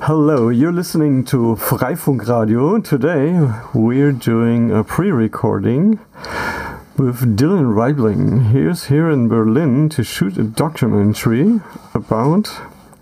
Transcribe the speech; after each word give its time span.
Hello, 0.00 0.48
you're 0.48 0.72
listening 0.72 1.24
to 1.26 1.56
Freifunk 1.56 2.26
Radio. 2.28 2.78
Today 2.80 3.38
we're 3.72 4.12
doing 4.12 4.70
a 4.72 4.82
pre 4.82 5.10
recording 5.10 6.00
with 6.96 7.36
Dylan 7.36 7.74
Reibling. 7.74 8.46
He's 8.46 8.86
here 8.86 9.08
in 9.08 9.28
Berlin 9.28 9.88
to 9.90 10.02
shoot 10.02 10.36
a 10.36 10.42
documentary 10.42 11.60
about 11.94 12.50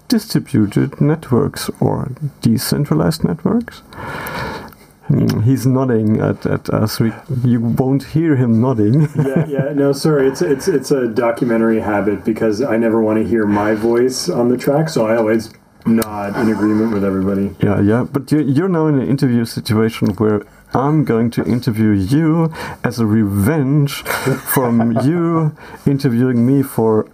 distributed 0.09 1.01
networks 1.01 1.71
or 1.81 2.13
decentralized 2.43 3.24
networks. 3.24 3.80
Mm, 5.09 5.45
He's 5.45 5.66
nodding 5.66 6.20
at, 6.20 6.45
at 6.46 6.68
us. 6.70 7.00
We, 7.00 7.12
you 7.43 7.61
won't 7.61 8.04
hear 8.09 8.36
him 8.36 8.61
nodding. 8.61 9.09
yeah, 9.16 9.46
yeah. 9.46 9.72
No, 9.74 9.93
sorry. 9.93 10.29
It's 10.29 10.43
it's 10.43 10.68
it's 10.68 10.90
a 10.90 11.09
documentary 11.09 11.80
habit 11.80 12.22
because 12.24 12.61
I 12.61 12.77
never 12.77 13.02
want 13.02 13.18
to 13.18 13.29
hear 13.29 13.46
my 13.46 13.74
voice 13.74 14.29
on 14.29 14.48
the 14.48 14.59
track, 14.59 14.88
so 14.90 15.06
I 15.06 15.16
always 15.16 15.52
nod 15.87 16.37
in 16.37 16.53
agreement 16.53 16.93
with 16.93 17.05
everybody. 17.05 17.55
Yeah, 17.62 17.80
yeah. 17.80 18.05
But 18.11 18.30
you're, 18.30 18.43
you're 18.43 18.69
now 18.69 18.87
in 18.87 19.01
an 19.01 19.09
interview 19.09 19.45
situation 19.45 20.09
where 20.15 20.43
I'm 20.75 21.05
going 21.05 21.30
to 21.33 21.45
interview 21.45 21.91
you 21.91 22.52
as 22.83 22.98
a 22.98 23.06
revenge 23.06 24.03
from 24.55 24.92
you 25.05 25.56
interviewing 25.87 26.47
me 26.47 26.62
for 26.62 27.06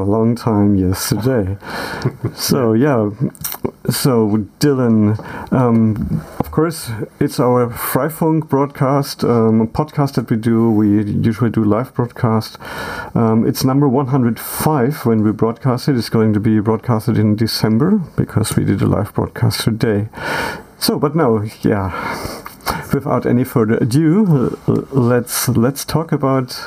a 0.00 0.04
long 0.04 0.34
time 0.34 0.76
yesterday. 0.76 1.56
so, 2.34 2.72
yeah. 2.72 3.10
So, 3.90 4.46
Dylan, 4.58 5.16
um, 5.52 6.22
of 6.38 6.50
course, 6.50 6.90
it's 7.20 7.38
our 7.38 7.68
Freifunk 7.68 8.48
broadcast, 8.48 9.24
um, 9.24 9.68
podcast 9.68 10.14
that 10.14 10.30
we 10.30 10.36
do. 10.36 10.70
We 10.70 11.04
usually 11.04 11.50
do 11.50 11.64
live 11.64 11.94
broadcast. 11.94 12.58
Um, 13.14 13.46
it's 13.46 13.64
number 13.64 13.88
105 13.88 15.06
when 15.06 15.22
we 15.22 15.32
broadcast 15.32 15.88
it. 15.88 15.96
It's 15.96 16.08
going 16.08 16.32
to 16.32 16.40
be 16.40 16.60
broadcasted 16.60 17.16
in 17.18 17.36
December 17.36 17.98
because 18.16 18.56
we 18.56 18.64
did 18.64 18.82
a 18.82 18.86
live 18.86 19.14
broadcast 19.14 19.60
today. 19.60 20.08
So, 20.78 20.98
but 20.98 21.14
no, 21.14 21.42
yeah. 21.62 22.44
Without 22.92 23.26
any 23.26 23.44
further 23.44 23.76
ado, 23.78 24.58
let's 24.92 25.48
let's 25.48 25.84
talk 25.84 26.12
about 26.12 26.58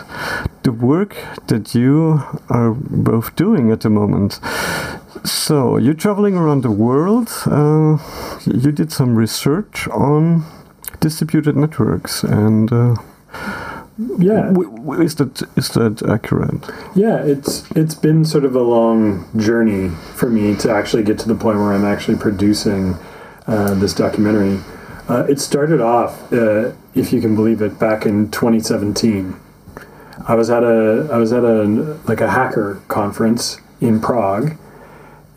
the 0.64 0.72
work 0.72 1.16
that 1.48 1.74
you 1.74 2.22
are 2.50 2.72
both 2.72 3.36
doing 3.36 3.72
at 3.72 3.82
the 3.82 3.90
moment. 3.90 4.40
So 5.24 5.78
you're 5.78 5.94
traveling 5.96 6.36
around 6.36 6.62
the 6.64 6.72
world. 6.72 7.30
Uh, 7.46 7.98
you 8.46 8.72
did 8.72 8.92
some 8.92 9.16
research 9.16 9.88
on 9.88 10.44
distributed 11.00 11.56
networks, 11.56 12.24
and 12.24 12.72
uh, 12.72 12.96
Yeah, 14.18 14.54
is 15.02 15.16
that 15.16 15.42
is 15.56 15.70
that 15.70 16.02
accurate? 16.08 16.70
yeah. 16.96 17.18
It's 17.24 17.64
it's 17.76 17.96
been 17.96 18.26
sort 18.26 18.46
of 18.46 18.56
a 18.56 18.62
long 18.64 19.26
journey 19.38 19.90
for 20.16 20.30
me 20.30 20.56
to 20.58 20.70
actually 20.72 21.04
get 21.04 21.20
to 21.20 21.28
the 21.28 21.36
point 21.36 21.58
where 21.60 21.74
I'm 21.74 21.86
actually 21.86 22.18
producing 22.18 22.96
uh, 23.48 23.74
this 23.80 23.94
documentary. 23.94 24.60
Uh, 25.10 25.26
it 25.28 25.40
started 25.40 25.82
off, 25.82 26.32
uh, 26.32 26.72
if 26.94 27.12
you 27.12 27.20
can 27.20 27.36
believe 27.36 27.62
it, 27.62 27.80
back 27.80 28.06
in 28.06 28.30
2017. 28.30 29.36
I 30.28 30.36
was 30.36 30.50
at 30.50 30.64
a 30.64 31.10
I 31.12 31.18
was 31.18 31.34
at 31.34 31.44
a 31.44 31.64
like 32.08 32.22
a 32.22 32.30
hacker 32.30 32.82
conference 32.88 33.58
in 33.82 34.00
Prague, 34.00 34.56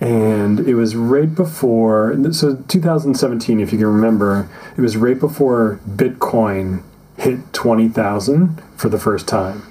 and 0.03 0.59
it 0.61 0.75
was 0.75 0.97
right 0.97 1.33
before 1.33 2.17
so 2.33 2.57
2017 2.57 3.61
if 3.61 3.73
you 3.73 3.79
can 3.79 3.87
remember 3.87 4.49
it 4.77 4.81
was 4.81 4.97
right 4.97 5.19
before 5.19 5.79
bitcoin 5.89 6.83
hit 7.17 7.53
20,000 7.53 8.61
for 8.77 8.89
the 8.89 8.99
first 8.99 9.29
time 9.29 9.63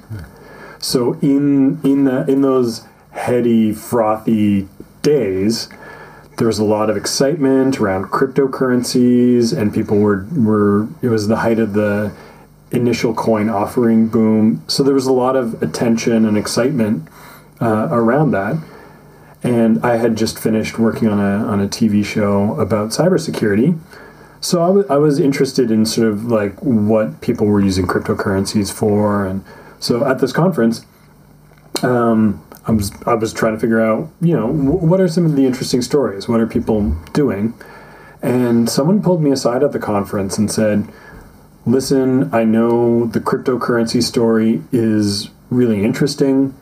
so 0.80 1.16
in 1.16 1.82
in 1.84 2.06
the 2.06 2.26
in 2.32 2.44
those 2.44 2.88
heady 3.12 3.74
frothy 3.74 4.70
days 5.02 5.68
there 6.42 6.48
was 6.48 6.58
a 6.58 6.64
lot 6.64 6.90
of 6.90 6.98
excitement 6.98 7.80
around 7.80 8.06
cryptocurrencies 8.06 9.56
and 9.56 9.72
people 9.72 10.00
were 10.00 10.26
were 10.36 10.88
it 11.04 11.10
was 11.10 11.28
the 11.28 11.36
height 11.36 11.60
of 11.60 11.74
the 11.74 12.12
initial 12.72 13.14
coin 13.14 13.48
offering 13.48 14.08
boom. 14.08 14.64
So 14.68 14.82
there 14.82 14.96
was 14.96 15.06
a 15.06 15.14
lot 15.14 15.36
of 15.36 15.62
attention 15.62 16.26
and 16.26 16.36
excitement 16.36 17.08
uh, 17.62 17.90
around 17.92 18.32
that. 18.32 18.58
And 19.44 19.86
I 19.86 19.98
had 19.98 20.16
just 20.16 20.40
finished 20.40 20.80
working 20.80 21.10
on 21.10 21.20
a 21.20 21.46
on 21.46 21.62
a 21.62 21.68
TV 21.68 22.04
show 22.04 22.60
about 22.60 22.90
cybersecurity. 22.90 23.78
So 24.40 24.84
I 24.90 24.98
was 24.98 25.20
interested 25.20 25.70
in 25.70 25.86
sort 25.86 26.08
of 26.08 26.26
like 26.26 26.56
what 26.64 27.22
people 27.22 27.46
were 27.46 27.62
using 27.62 27.86
cryptocurrencies 27.86 28.74
for, 28.74 29.28
and 29.28 29.46
so 29.80 30.04
at 30.04 30.18
this 30.18 30.34
conference, 30.34 30.88
um, 31.84 32.44
I 32.68 32.72
was 32.72 32.92
I 33.06 33.16
was 33.16 33.34
trying 33.34 33.54
to 33.54 33.60
figure 33.60 33.82
out, 33.82 34.10
you 34.22 34.36
know, 34.36 34.48
what 34.48 35.00
are 35.02 35.08
some 35.08 35.26
of 35.26 35.36
the 35.36 35.46
interesting 35.46 35.82
stories? 35.82 36.28
What 36.28 36.40
are 36.40 36.48
people 36.48 36.96
doing? 37.14 37.54
And 38.22 38.70
someone 38.70 39.02
pulled 39.02 39.22
me 39.22 39.32
aside 39.32 39.64
at 39.64 39.72
the 39.72 39.80
conference 39.80 40.38
and 40.38 40.52
said, 40.52 40.88
"Listen, 41.66 42.34
I 42.34 42.44
know 42.44 43.06
the 43.06 43.20
cryptocurrency 43.20 44.04
story 44.04 44.62
is 44.72 45.30
really 45.50 45.84
interesting." 45.84 46.54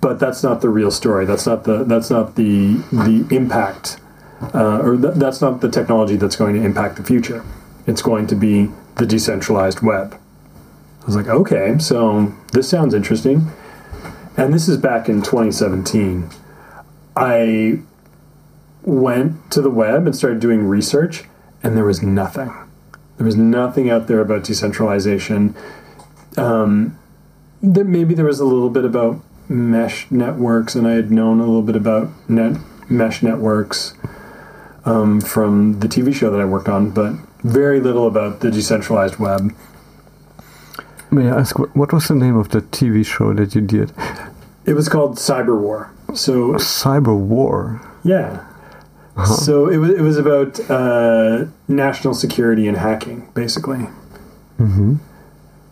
but 0.00 0.18
that's 0.18 0.42
not 0.42 0.60
the 0.60 0.68
real 0.68 0.90
story. 0.90 1.26
That's 1.26 1.46
not 1.46 1.64
the 1.64 1.84
that's 1.84 2.10
not 2.10 2.36
the 2.36 2.82
the 2.90 3.26
impact, 3.34 3.98
uh, 4.54 4.80
or 4.80 4.96
th- 4.96 5.14
that's 5.14 5.40
not 5.40 5.60
the 5.60 5.68
technology 5.68 6.16
that's 6.16 6.36
going 6.36 6.54
to 6.54 6.62
impact 6.62 6.96
the 6.96 7.04
future. 7.04 7.44
It's 7.86 8.02
going 8.02 8.26
to 8.28 8.34
be 8.34 8.70
the 8.96 9.06
decentralized 9.06 9.80
web. 9.80 10.18
I 11.02 11.06
was 11.06 11.16
like, 11.16 11.28
okay, 11.28 11.78
so 11.78 12.32
this 12.52 12.68
sounds 12.68 12.94
interesting, 12.94 13.48
and 14.40 14.54
this 14.54 14.70
is 14.70 14.78
back 14.78 15.06
in 15.06 15.20
2017. 15.20 16.30
I 17.14 17.80
went 18.82 19.50
to 19.50 19.60
the 19.60 19.68
web 19.68 20.06
and 20.06 20.16
started 20.16 20.40
doing 20.40 20.66
research, 20.66 21.24
and 21.62 21.76
there 21.76 21.84
was 21.84 22.02
nothing. 22.02 22.50
There 23.18 23.26
was 23.26 23.36
nothing 23.36 23.90
out 23.90 24.06
there 24.06 24.20
about 24.20 24.44
decentralization. 24.44 25.54
Um, 26.38 26.98
maybe 27.60 28.14
there 28.14 28.24
was 28.24 28.40
a 28.40 28.46
little 28.46 28.70
bit 28.70 28.86
about 28.86 29.20
mesh 29.50 30.10
networks, 30.10 30.74
and 30.74 30.88
I 30.88 30.92
had 30.92 31.10
known 31.10 31.38
a 31.40 31.44
little 31.44 31.60
bit 31.60 31.76
about 31.76 32.08
net 32.26 32.56
mesh 32.88 33.22
networks 33.22 33.92
um, 34.86 35.20
from 35.20 35.80
the 35.80 35.86
TV 35.86 36.14
show 36.14 36.30
that 36.30 36.40
I 36.40 36.46
worked 36.46 36.70
on, 36.70 36.92
but 36.92 37.12
very 37.44 37.78
little 37.78 38.06
about 38.06 38.40
the 38.40 38.50
decentralized 38.50 39.18
web. 39.18 39.54
May 41.10 41.28
I 41.28 41.40
ask 41.40 41.58
what 41.58 41.92
was 41.92 42.08
the 42.08 42.14
name 42.14 42.36
of 42.36 42.50
the 42.50 42.62
TV 42.62 43.04
show 43.04 43.34
that 43.34 43.54
you 43.54 43.60
did? 43.60 43.92
It 44.66 44.74
was 44.74 44.88
called 44.88 45.16
Cyber 45.16 45.58
War. 45.58 45.92
So 46.14 46.54
Cyber 46.54 47.16
War. 47.18 47.80
yeah. 48.04 48.46
So 49.44 49.68
it 49.68 49.76
was 49.76 49.90
it 49.90 50.00
was 50.00 50.16
about 50.16 50.58
uh, 50.70 51.44
national 51.68 52.14
security 52.14 52.66
and 52.66 52.78
hacking, 52.78 53.28
basically. 53.34 53.88
Mm-hmm. 54.58 54.96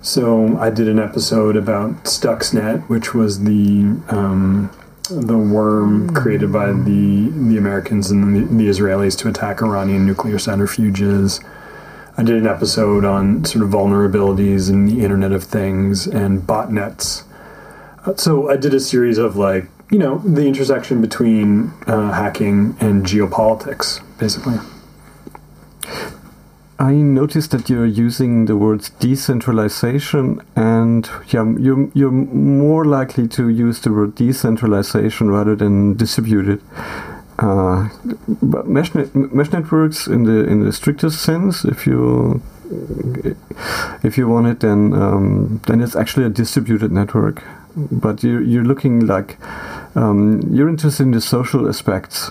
So 0.03 0.59
I 0.59 0.71
did 0.71 0.87
an 0.87 0.99
episode 0.99 1.57
about 1.57 2.05
Stuxnet, 2.05 2.89
which 2.89 3.15
was 3.15 3.45
the 3.45 3.99
um, 4.11 4.71
the 5.11 5.39
worm 5.39 6.13
created 6.15 6.53
by 6.53 6.67
the 6.73 7.31
the 7.31 7.57
Americans 7.57 8.11
and 8.11 8.37
the, 8.37 8.41
the 8.55 8.69
Israelis 8.69 9.17
to 9.19 9.29
attack 9.29 9.63
Iranian 9.63 10.05
nuclear 10.07 10.37
centrifuges. 10.37 11.43
I 12.19 12.23
did 12.25 12.37
an 12.37 12.47
episode 12.47 13.05
on 13.05 13.45
sort 13.45 13.65
of 13.65 13.71
vulnerabilities 13.71 14.69
in 14.69 14.87
the 14.87 15.03
Internet 15.03 15.33
of 15.33 15.45
Things 15.45 16.07
and 16.07 16.41
botnets. 16.43 17.23
So 18.17 18.51
I 18.51 18.57
did 18.57 18.75
a 18.75 18.81
series 18.81 19.19
of 19.19 19.37
like 19.37 19.67
you 19.91 19.99
know 19.99 20.19
the 20.19 20.47
intersection 20.47 21.01
between 21.01 21.73
uh, 21.87 22.13
hacking 22.13 22.77
and 22.81 23.05
geopolitics, 23.05 24.01
basically. 24.19 24.59
I 26.81 26.93
noticed 26.93 27.51
that 27.51 27.69
you're 27.69 27.87
using 27.87 28.45
the 28.45 28.57
words 28.57 28.91
decentralization, 28.91 30.41
and 30.55 31.11
yeah, 31.27 31.45
you're, 31.59 31.91
you're 31.93 32.13
more 32.13 32.85
likely 32.85 33.27
to 33.29 33.49
use 33.49 33.81
the 33.81 33.93
word 33.93 34.15
decentralization 34.15 35.29
rather 35.29 35.57
than 35.57 35.97
distributed. 35.97 36.63
Uh, 37.41 37.89
but 38.41 38.69
mesh, 38.69 38.95
net, 38.95 39.13
mesh 39.15 39.51
networks, 39.51 40.07
in 40.07 40.23
the 40.23 40.45
in 40.45 40.65
the 40.65 40.73
strictest 40.73 41.21
sense, 41.21 41.65
if 41.65 41.85
you 41.85 42.43
if 44.05 44.17
you 44.17 44.29
want 44.29 44.47
it, 44.47 44.61
then 44.61 44.93
um, 44.93 45.61
then 45.67 45.81
it's 45.81 45.97
actually 45.97 46.27
a 46.27 46.31
distributed 46.31 46.93
network. 46.93 47.43
But 47.91 48.23
you're 48.23 48.43
you're 48.43 48.65
looking 48.65 49.07
like 49.07 49.39
um, 49.95 50.43
you're 50.53 50.69
interested 50.69 51.03
in 51.03 51.11
the 51.11 51.21
social 51.21 51.69
aspects 51.69 52.31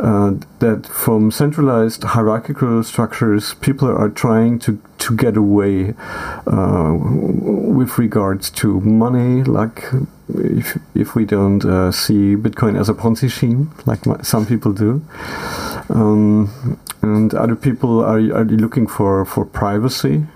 uh, 0.00 0.34
that 0.58 0.86
from 0.86 1.30
centralized 1.30 2.02
hierarchical 2.04 2.82
structures, 2.82 3.54
people 3.54 3.88
are 3.88 4.10
trying 4.10 4.58
to, 4.60 4.80
to 4.98 5.16
get 5.16 5.36
away 5.36 5.94
uh, 6.46 6.96
with 7.00 7.98
regards 7.98 8.50
to 8.50 8.80
money, 8.80 9.42
like 9.42 9.84
if, 10.34 10.78
if 10.94 11.14
we 11.14 11.24
don't 11.24 11.64
uh, 11.64 11.90
see 11.90 12.36
Bitcoin 12.36 12.78
as 12.78 12.88
a 12.88 12.94
Ponzi 12.94 13.30
scheme, 13.30 13.72
like 13.86 14.00
some 14.24 14.44
people 14.44 14.72
do. 14.72 15.02
Um, 15.88 16.78
and 17.00 17.32
other 17.32 17.56
people 17.56 18.04
are, 18.04 18.18
are 18.18 18.44
looking 18.44 18.86
for, 18.86 19.24
for 19.24 19.46
privacy. 19.46 20.26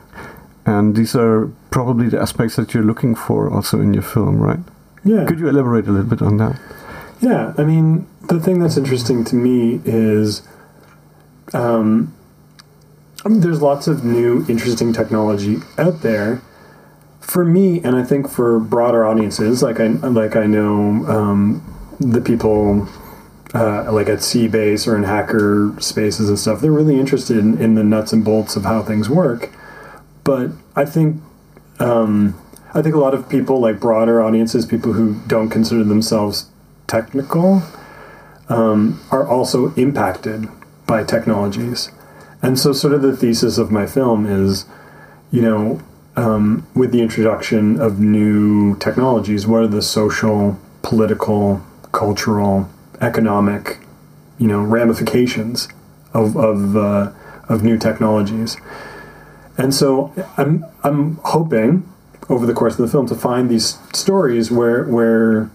And 0.64 0.94
these 0.94 1.16
are 1.16 1.50
probably 1.70 2.08
the 2.08 2.20
aspects 2.20 2.56
that 2.56 2.72
you're 2.72 2.84
looking 2.84 3.14
for 3.14 3.52
also 3.52 3.80
in 3.80 3.94
your 3.94 4.02
film, 4.02 4.40
right? 4.40 4.60
Yeah. 5.04 5.24
Could 5.26 5.40
you 5.40 5.48
elaborate 5.48 5.86
a 5.88 5.90
little 5.90 6.08
bit 6.08 6.22
on 6.22 6.36
that? 6.36 6.60
Yeah, 7.20 7.54
I 7.58 7.64
mean, 7.64 8.06
the 8.28 8.40
thing 8.40 8.60
that's 8.60 8.76
interesting 8.76 9.24
to 9.24 9.36
me 9.36 9.80
is 9.84 10.42
um, 11.52 12.14
I 13.24 13.28
mean, 13.28 13.40
there's 13.40 13.62
lots 13.62 13.86
of 13.86 14.04
new, 14.04 14.44
interesting 14.48 14.92
technology 14.92 15.58
out 15.78 16.02
there. 16.02 16.42
For 17.20 17.44
me, 17.44 17.80
and 17.82 17.94
I 17.94 18.02
think 18.02 18.28
for 18.28 18.58
broader 18.58 19.06
audiences, 19.06 19.62
like 19.62 19.78
I 19.78 19.86
like 19.86 20.34
I 20.34 20.46
know 20.46 21.06
um, 21.06 21.96
the 22.00 22.20
people 22.20 22.88
uh, 23.54 23.92
like 23.92 24.08
at 24.08 24.22
c-base 24.22 24.88
or 24.88 24.96
in 24.96 25.04
hacker 25.04 25.72
spaces 25.78 26.28
and 26.28 26.38
stuff, 26.38 26.60
they're 26.60 26.72
really 26.72 26.98
interested 26.98 27.38
in, 27.38 27.60
in, 27.60 27.74
the 27.74 27.84
nuts 27.84 28.12
and 28.12 28.24
bolts 28.24 28.56
of 28.56 28.64
how 28.64 28.82
things 28.82 29.08
work. 29.08 29.50
But 30.24 30.50
I 30.76 30.84
think 30.84 31.20
um, 31.78 32.40
I 32.74 32.80
think 32.80 32.94
a 32.94 32.98
lot 32.98 33.12
of 33.14 33.28
people, 33.28 33.60
like 33.60 33.80
broader 33.80 34.22
audiences, 34.22 34.64
people 34.64 34.94
who 34.94 35.20
don't 35.26 35.50
consider 35.50 35.84
themselves 35.84 36.48
technical, 36.86 37.62
um, 38.48 39.00
are 39.10 39.26
also 39.26 39.74
impacted 39.74 40.48
by 40.86 41.04
technologies. 41.04 41.90
And 42.40 42.58
so, 42.58 42.72
sort 42.72 42.94
of 42.94 43.02
the 43.02 43.16
thesis 43.16 43.58
of 43.58 43.70
my 43.70 43.86
film 43.86 44.26
is, 44.26 44.64
you 45.30 45.42
know, 45.42 45.80
um, 46.16 46.66
with 46.74 46.92
the 46.92 47.02
introduction 47.02 47.80
of 47.80 48.00
new 48.00 48.76
technologies, 48.78 49.46
what 49.46 49.62
are 49.62 49.68
the 49.68 49.82
social, 49.82 50.58
political, 50.82 51.62
cultural, 51.92 52.68
economic, 53.00 53.78
you 54.38 54.46
know, 54.46 54.62
ramifications 54.62 55.68
of 56.14 56.36
of 56.36 56.76
uh, 56.76 57.12
of 57.48 57.62
new 57.62 57.76
technologies? 57.76 58.56
And 59.58 59.74
so, 59.74 60.12
I'm 60.36 60.64
I'm 60.82 61.16
hoping 61.24 61.88
over 62.28 62.46
the 62.46 62.54
course 62.54 62.74
of 62.74 62.78
the 62.78 62.88
film 62.88 63.06
to 63.08 63.14
find 63.14 63.50
these 63.50 63.78
stories 63.92 64.50
where 64.50 64.84
where 64.84 65.50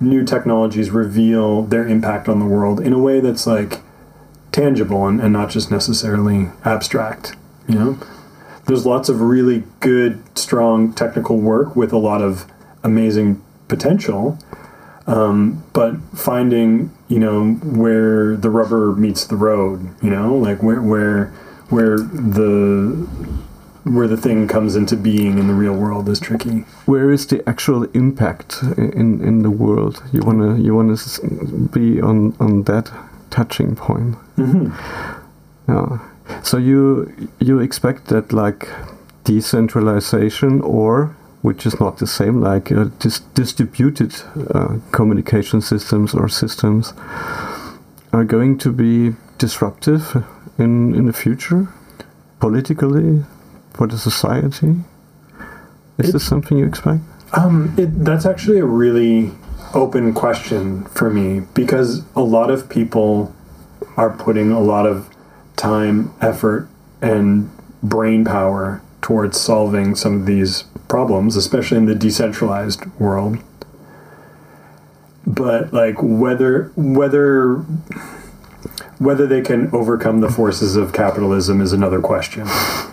new 0.00 0.24
technologies 0.24 0.90
reveal 0.90 1.62
their 1.62 1.86
impact 1.86 2.28
on 2.28 2.38
the 2.38 2.46
world 2.46 2.80
in 2.80 2.92
a 2.92 2.98
way 2.98 3.20
that's 3.20 3.46
like 3.46 3.80
tangible 4.52 5.06
and, 5.06 5.20
and 5.20 5.32
not 5.32 5.50
just 5.50 5.70
necessarily 5.70 6.48
abstract. 6.64 7.36
You 7.68 7.74
know, 7.74 7.98
there's 8.66 8.86
lots 8.86 9.08
of 9.08 9.20
really 9.20 9.64
good, 9.80 10.22
strong 10.38 10.92
technical 10.92 11.38
work 11.38 11.76
with 11.76 11.92
a 11.92 11.98
lot 11.98 12.22
of 12.22 12.50
amazing 12.82 13.42
potential. 13.68 14.38
Um, 15.06 15.64
but 15.72 15.96
finding, 16.14 16.92
you 17.08 17.18
know, 17.18 17.54
where 17.54 18.36
the 18.36 18.50
rubber 18.50 18.92
meets 18.92 19.26
the 19.26 19.36
road, 19.36 19.94
you 20.02 20.10
know, 20.10 20.36
like 20.36 20.62
where 20.62 20.80
where 20.80 21.26
where 21.68 21.98
the 21.98 23.08
where 23.84 24.06
the 24.06 24.16
thing 24.16 24.46
comes 24.46 24.76
into 24.76 24.96
being 24.96 25.38
in 25.38 25.46
the 25.46 25.54
real 25.54 25.74
world 25.74 26.08
is 26.08 26.20
tricky. 26.20 26.64
Where 26.86 27.10
is 27.10 27.26
the 27.26 27.48
actual 27.48 27.84
impact 27.94 28.62
in 28.76 29.20
in 29.22 29.42
the 29.42 29.50
world? 29.50 30.02
You 30.12 30.20
wanna 30.22 30.58
you 30.58 30.74
wanna 30.74 30.96
be 31.72 32.00
on 32.00 32.34
on 32.40 32.64
that 32.64 32.90
touching 33.30 33.76
point. 33.76 34.16
Mm-hmm. 34.36 34.72
Yeah. 35.68 35.98
So 36.42 36.58
you 36.58 37.30
you 37.38 37.60
expect 37.60 38.06
that 38.06 38.32
like 38.32 38.68
decentralization 39.24 40.60
or 40.60 41.16
which 41.42 41.64
is 41.64 41.80
not 41.80 41.96
the 41.98 42.06
same 42.06 42.40
like 42.40 42.70
uh, 42.70 42.84
dis- 42.98 43.20
distributed 43.34 44.12
uh, 44.54 44.76
communication 44.92 45.60
systems 45.60 46.14
or 46.14 46.28
systems 46.28 46.92
are 48.12 48.24
going 48.24 48.58
to 48.58 48.72
be 48.72 49.16
disruptive 49.38 50.22
in 50.58 50.94
in 50.94 51.06
the 51.06 51.12
future 51.12 51.68
politically 52.40 53.24
for 53.80 53.86
the 53.86 53.96
society 53.96 54.76
is 55.96 56.10
it, 56.10 56.12
this 56.12 56.26
something 56.28 56.58
you 56.58 56.66
expect 56.66 57.00
um, 57.32 57.74
it, 57.78 58.04
that's 58.04 58.26
actually 58.26 58.58
a 58.58 58.66
really 58.66 59.32
open 59.72 60.12
question 60.12 60.84
for 60.84 61.08
me 61.08 61.40
because 61.54 62.04
a 62.14 62.20
lot 62.20 62.50
of 62.50 62.68
people 62.68 63.34
are 63.96 64.10
putting 64.10 64.50
a 64.50 64.60
lot 64.60 64.86
of 64.86 65.08
time, 65.56 66.12
effort, 66.20 66.68
and 67.00 67.50
brain 67.82 68.22
power 68.22 68.82
towards 69.00 69.40
solving 69.40 69.94
some 69.94 70.20
of 70.20 70.26
these 70.26 70.64
problems, 70.88 71.36
especially 71.36 71.78
in 71.78 71.86
the 71.86 71.94
decentralized 71.94 72.84
world. 72.98 73.38
But 75.26 75.72
like 75.72 75.96
whether 76.02 76.72
whether 76.76 77.64
whether 79.00 79.26
they 79.26 79.40
can 79.40 79.74
overcome 79.74 80.20
the 80.20 80.30
forces 80.30 80.76
of 80.76 80.92
capitalism 80.92 81.62
is 81.62 81.72
another 81.72 82.00
question. 82.00 82.46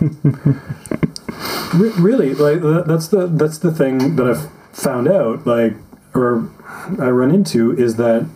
Re- 1.74 1.92
really, 1.98 2.34
like 2.34 2.62
that's 2.86 3.08
the 3.08 3.26
that's 3.26 3.58
the 3.58 3.70
thing 3.70 4.16
that 4.16 4.26
I've 4.26 4.50
found 4.72 5.06
out. 5.06 5.46
Like 5.46 5.74
or 6.14 6.50
I 6.98 7.10
run 7.10 7.30
into 7.30 7.76
is 7.76 7.96
that 7.96 8.26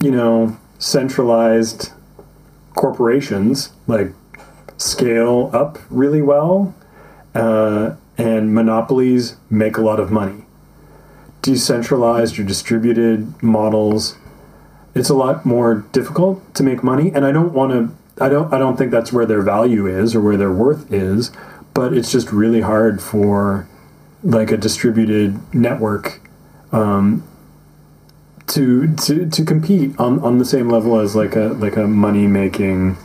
you 0.00 0.12
know 0.12 0.56
centralized 0.78 1.90
corporations 2.76 3.72
like 3.88 4.12
scale 4.76 5.50
up 5.52 5.80
really 5.90 6.22
well, 6.22 6.76
uh, 7.34 7.96
and 8.16 8.54
monopolies 8.54 9.36
make 9.50 9.76
a 9.76 9.82
lot 9.82 9.98
of 9.98 10.12
money. 10.12 10.44
Decentralized 11.42 12.38
or 12.38 12.44
distributed 12.44 13.42
models, 13.42 14.16
it's 14.94 15.08
a 15.08 15.14
lot 15.14 15.46
more 15.46 15.86
difficult 15.92 16.54
to 16.54 16.62
make 16.62 16.82
money, 16.82 17.12
and 17.14 17.24
I 17.24 17.32
don't 17.32 17.52
want 17.52 17.72
to. 17.72 18.22
I 18.22 18.28
don't. 18.28 18.52
I 18.52 18.58
don't 18.58 18.76
think 18.76 18.90
that's 18.90 19.12
where 19.12 19.26
their 19.26 19.42
value 19.42 19.86
is 19.86 20.14
or 20.14 20.20
where 20.20 20.36
their 20.36 20.52
worth 20.52 20.92
is, 20.92 21.30
but 21.74 21.92
it's 21.92 22.10
just 22.10 22.32
really 22.32 22.60
hard 22.60 23.00
for 23.00 23.68
like 24.22 24.50
a 24.50 24.56
distributed 24.56 25.38
network 25.54 26.20
um, 26.72 27.26
to 28.48 28.94
to 28.96 29.28
to 29.28 29.44
compete 29.44 29.98
on, 29.98 30.18
on 30.20 30.38
the 30.38 30.44
same 30.44 30.68
level 30.68 30.98
as 30.98 31.14
like 31.14 31.36
a 31.36 31.54
like 31.58 31.76
a 31.76 31.86
money 31.86 32.26
making 32.26 32.96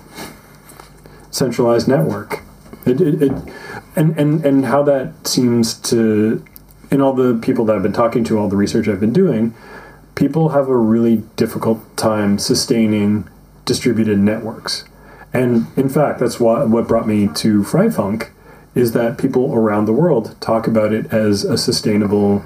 centralized 1.31 1.87
network. 1.87 2.41
It, 2.85 3.01
it, 3.01 3.21
it, 3.21 3.31
and, 3.95 4.17
and 4.17 4.45
and 4.45 4.65
how 4.65 4.83
that 4.83 5.27
seems 5.27 5.73
to 5.81 6.43
in 6.91 7.01
all 7.01 7.13
the 7.13 7.37
people 7.41 7.65
that 7.65 7.75
I've 7.75 7.83
been 7.83 7.93
talking 7.93 8.23
to, 8.25 8.37
all 8.37 8.47
the 8.47 8.55
research 8.55 8.87
I've 8.87 8.99
been 8.99 9.13
doing, 9.13 9.53
people 10.15 10.49
have 10.49 10.67
a 10.67 10.77
really 10.77 11.17
difficult 11.35 11.95
time 11.97 12.39
sustaining 12.39 13.29
distributed 13.65 14.17
networks. 14.17 14.85
And 15.33 15.67
in 15.75 15.89
fact, 15.89 16.19
that's 16.19 16.39
what 16.39 16.69
what 16.69 16.87
brought 16.87 17.07
me 17.07 17.27
to 17.35 17.61
Freifunk 17.63 18.29
is 18.73 18.91
that 18.93 19.17
people 19.17 19.53
around 19.53 19.85
the 19.85 19.93
world 19.93 20.35
talk 20.41 20.67
about 20.67 20.93
it 20.93 21.13
as 21.13 21.43
a 21.43 21.57
sustainable 21.57 22.43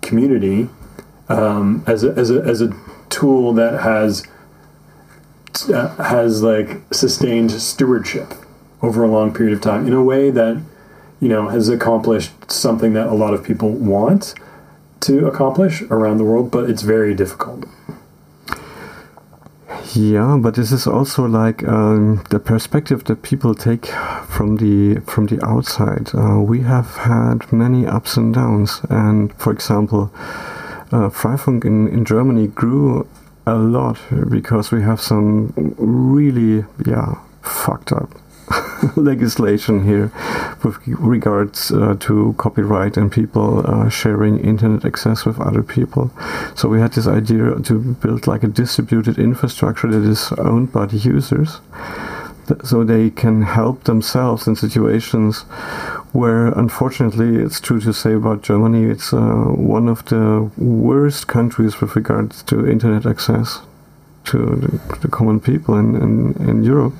community 0.00 0.68
um, 1.28 1.82
as, 1.86 2.04
a, 2.04 2.10
as, 2.12 2.30
a, 2.30 2.40
as 2.42 2.60
a 2.60 2.74
tool 3.08 3.52
that 3.54 3.80
has 3.80 4.24
uh, 5.72 5.94
has 6.02 6.42
like 6.42 6.80
sustained 6.92 7.50
stewardship 7.50 8.32
over 8.80 9.04
a 9.04 9.08
long 9.08 9.32
period 9.34 9.54
of 9.54 9.60
time 9.60 9.86
in 9.86 9.92
a 9.92 10.02
way 10.02 10.30
that 10.30 10.60
you 11.20 11.28
know 11.28 11.48
has 11.48 11.68
accomplished 11.68 12.50
something 12.50 12.94
that 12.94 13.06
a 13.06 13.14
lot 13.14 13.34
of 13.34 13.44
people 13.44 13.70
want 13.70 14.34
to 15.02 15.26
accomplish 15.26 15.82
around 15.82 16.18
the 16.18 16.24
world, 16.24 16.50
but 16.50 16.70
it's 16.70 16.82
very 16.82 17.14
difficult. 17.14 17.64
Yeah, 19.94 20.38
but 20.40 20.54
this 20.54 20.72
is 20.72 20.86
also 20.86 21.26
like 21.26 21.66
um, 21.68 22.24
the 22.30 22.38
perspective 22.38 23.04
that 23.04 23.22
people 23.22 23.54
take 23.54 23.86
from 24.26 24.56
the 24.56 25.00
from 25.00 25.26
the 25.26 25.44
outside. 25.44 26.14
Uh, 26.14 26.40
we 26.40 26.60
have 26.62 26.96
had 26.96 27.52
many 27.52 27.86
ups 27.86 28.16
and 28.16 28.32
downs, 28.32 28.80
and 28.88 29.34
for 29.34 29.52
example, 29.52 30.10
uh, 30.92 31.10
Freifunk 31.10 31.64
in, 31.64 31.88
in 31.88 32.04
Germany 32.06 32.46
grew 32.46 33.06
a 33.44 33.54
lot 33.54 33.98
because 34.30 34.70
we 34.70 34.82
have 34.82 35.00
some 35.00 35.52
really 35.76 36.64
yeah 36.86 37.18
fucked 37.42 37.92
up 37.92 38.21
legislation 38.96 39.84
here 39.84 40.12
with 40.64 40.78
regards 40.86 41.70
uh, 41.70 41.96
to 42.00 42.34
copyright 42.38 42.96
and 42.96 43.10
people 43.10 43.64
uh, 43.66 43.88
sharing 43.88 44.38
internet 44.38 44.84
access 44.84 45.24
with 45.24 45.40
other 45.40 45.62
people. 45.62 46.10
So 46.54 46.68
we 46.68 46.80
had 46.80 46.92
this 46.92 47.06
idea 47.06 47.54
to 47.60 47.78
build 47.94 48.26
like 48.26 48.42
a 48.42 48.48
distributed 48.48 49.18
infrastructure 49.18 49.88
that 49.88 50.08
is 50.08 50.32
owned 50.32 50.72
by 50.72 50.86
the 50.86 50.96
users 50.96 51.60
so 52.64 52.84
they 52.84 53.08
can 53.10 53.42
help 53.42 53.84
themselves 53.84 54.46
in 54.46 54.56
situations 54.56 55.42
where, 56.12 56.48
unfortunately, 56.48 57.36
it's 57.36 57.60
true 57.60 57.80
to 57.80 57.92
say 57.92 58.12
about 58.12 58.42
Germany, 58.42 58.90
it's 58.90 59.12
uh, 59.12 59.18
one 59.18 59.88
of 59.88 60.04
the 60.06 60.50
worst 60.58 61.28
countries 61.28 61.80
with 61.80 61.96
regards 61.96 62.42
to 62.44 62.68
internet 62.68 63.06
access 63.06 63.60
to 64.24 64.38
the, 64.38 64.98
the 64.98 65.08
common 65.08 65.40
people 65.40 65.76
in, 65.76 65.94
in, 65.96 66.48
in 66.48 66.64
Europe 66.64 66.94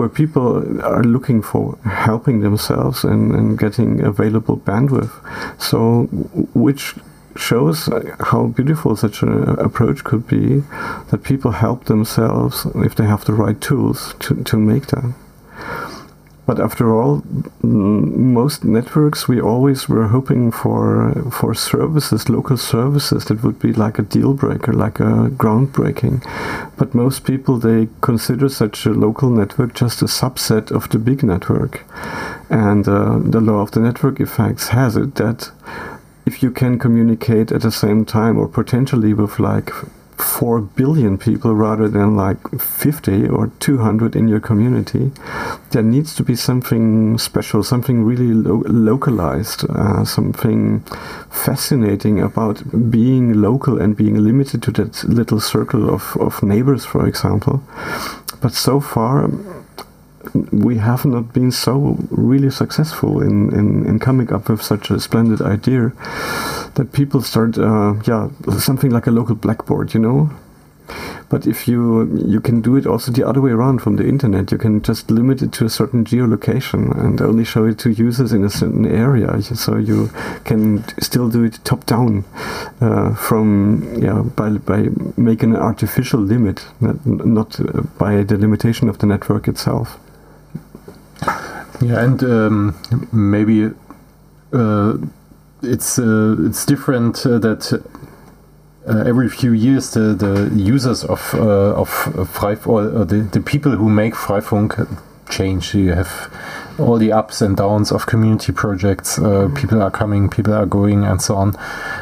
where 0.00 0.08
people 0.08 0.82
are 0.82 1.04
looking 1.04 1.42
for 1.42 1.76
helping 1.84 2.40
themselves 2.40 3.04
and, 3.04 3.34
and 3.34 3.58
getting 3.58 4.00
available 4.00 4.56
bandwidth. 4.56 5.12
So, 5.60 6.04
which 6.54 6.94
shows 7.36 7.90
how 8.20 8.46
beautiful 8.46 8.96
such 8.96 9.22
an 9.22 9.50
approach 9.58 10.02
could 10.02 10.26
be 10.26 10.62
that 11.10 11.22
people 11.22 11.50
help 11.50 11.84
themselves 11.84 12.66
if 12.76 12.94
they 12.94 13.04
have 13.04 13.26
the 13.26 13.34
right 13.34 13.60
tools 13.60 14.14
to, 14.20 14.42
to 14.42 14.56
make 14.56 14.86
that. 14.86 15.12
But 16.50 16.58
after 16.58 16.92
all, 16.92 17.22
most 17.62 18.64
networks 18.64 19.28
we 19.28 19.40
always 19.40 19.88
were 19.88 20.08
hoping 20.08 20.50
for 20.50 21.12
for 21.30 21.54
services, 21.54 22.28
local 22.28 22.56
services 22.56 23.26
that 23.26 23.44
would 23.44 23.60
be 23.60 23.72
like 23.72 24.00
a 24.00 24.08
deal 24.14 24.34
breaker, 24.34 24.72
like 24.72 24.98
a 24.98 25.30
groundbreaking. 25.42 26.16
But 26.76 26.92
most 26.92 27.22
people 27.22 27.58
they 27.58 27.88
consider 28.00 28.48
such 28.48 28.84
a 28.84 28.90
local 28.90 29.30
network 29.30 29.74
just 29.74 30.02
a 30.02 30.06
subset 30.06 30.72
of 30.72 30.88
the 30.88 30.98
big 30.98 31.22
network, 31.22 31.84
and 32.48 32.88
uh, 32.88 33.20
the 33.22 33.40
law 33.40 33.60
of 33.60 33.70
the 33.70 33.80
network 33.80 34.18
effects 34.18 34.70
has 34.70 34.96
it 34.96 35.14
that 35.14 35.52
if 36.26 36.42
you 36.42 36.50
can 36.50 36.80
communicate 36.80 37.52
at 37.52 37.62
the 37.62 37.70
same 37.70 38.04
time 38.04 38.36
or 38.36 38.48
potentially 38.48 39.14
with 39.14 39.38
like 39.38 39.70
4 40.20 40.60
billion 40.60 41.18
people 41.18 41.54
rather 41.54 41.88
than 41.88 42.16
like 42.16 42.38
50 42.60 43.28
or 43.28 43.48
200 43.60 44.16
in 44.16 44.28
your 44.28 44.40
community, 44.40 45.10
there 45.70 45.82
needs 45.82 46.14
to 46.14 46.22
be 46.22 46.36
something 46.36 47.18
special, 47.18 47.62
something 47.62 48.04
really 48.04 48.32
lo- 48.32 48.62
localized, 48.66 49.64
uh, 49.70 50.04
something 50.04 50.80
fascinating 51.30 52.20
about 52.20 52.90
being 52.90 53.40
local 53.40 53.80
and 53.80 53.96
being 53.96 54.16
limited 54.16 54.62
to 54.62 54.70
that 54.72 55.04
little 55.04 55.40
circle 55.40 55.88
of, 55.88 56.16
of 56.18 56.42
neighbors, 56.42 56.84
for 56.84 57.06
example. 57.06 57.62
But 58.40 58.54
so 58.54 58.80
far, 58.80 59.30
we 60.52 60.76
have 60.76 61.04
not 61.04 61.32
been 61.32 61.50
so 61.50 61.96
really 62.10 62.50
successful 62.50 63.22
in, 63.22 63.52
in, 63.54 63.86
in 63.86 63.98
coming 63.98 64.32
up 64.32 64.48
with 64.48 64.62
such 64.62 64.90
a 64.90 65.00
splendid 65.00 65.40
idea 65.40 65.92
that 66.74 66.92
people 66.92 67.22
start, 67.22 67.58
uh, 67.58 67.94
yeah, 68.04 68.28
something 68.58 68.90
like 68.90 69.06
a 69.06 69.10
local 69.10 69.34
blackboard, 69.34 69.94
you 69.94 70.00
know. 70.00 70.30
But 71.28 71.46
if 71.46 71.68
you 71.68 72.12
you 72.26 72.40
can 72.40 72.60
do 72.60 72.74
it 72.74 72.84
also 72.84 73.12
the 73.12 73.22
other 73.22 73.40
way 73.40 73.52
around 73.52 73.80
from 73.80 73.94
the 73.94 74.08
internet, 74.08 74.50
you 74.50 74.58
can 74.58 74.82
just 74.82 75.08
limit 75.08 75.40
it 75.40 75.52
to 75.52 75.64
a 75.64 75.68
certain 75.68 76.04
geolocation 76.04 76.90
and 76.98 77.20
only 77.20 77.44
show 77.44 77.64
it 77.64 77.78
to 77.80 77.90
users 77.90 78.32
in 78.32 78.42
a 78.42 78.50
certain 78.50 78.84
area. 78.84 79.40
So 79.40 79.76
you 79.76 80.10
can 80.44 80.82
still 81.00 81.28
do 81.28 81.44
it 81.44 81.60
top 81.62 81.86
down 81.86 82.24
uh, 82.80 83.14
from 83.14 84.02
yeah 84.02 84.22
by 84.22 84.50
by 84.50 84.88
making 85.16 85.54
an 85.54 85.62
artificial 85.62 86.18
limit, 86.18 86.66
not, 86.80 87.06
not 87.06 87.60
by 87.96 88.24
the 88.24 88.36
limitation 88.36 88.88
of 88.88 88.98
the 88.98 89.06
network 89.06 89.46
itself. 89.46 90.00
Yeah, 91.80 92.04
and 92.04 92.22
um, 92.22 92.76
maybe 93.10 93.70
uh, 94.52 94.98
it's 95.62 95.98
uh, 95.98 96.36
it's 96.40 96.66
different 96.66 97.24
uh, 97.24 97.38
that 97.38 97.72
uh, 98.86 99.04
every 99.06 99.30
few 99.30 99.52
years 99.52 99.92
the, 99.92 100.14
the 100.14 100.50
users 100.54 101.04
of 101.04 101.34
uh, 101.34 101.74
of 101.74 101.88
Freifunk 101.88 102.66
or 102.66 103.04
the, 103.04 103.16
the 103.32 103.40
people 103.40 103.72
who 103.72 103.88
make 103.88 104.14
Freifunk 104.14 104.88
change. 105.30 105.74
You 105.74 105.92
have 105.92 106.30
all 106.78 106.98
the 106.98 107.12
ups 107.12 107.40
and 107.40 107.56
downs 107.56 107.92
of 107.92 108.06
community 108.06 108.52
projects. 108.52 109.18
Uh, 109.18 109.48
people 109.54 109.82
are 109.82 109.90
coming, 109.90 110.28
people 110.28 110.52
are 110.52 110.66
going, 110.66 111.04
and 111.04 111.22
so 111.22 111.36
on. 111.36 111.54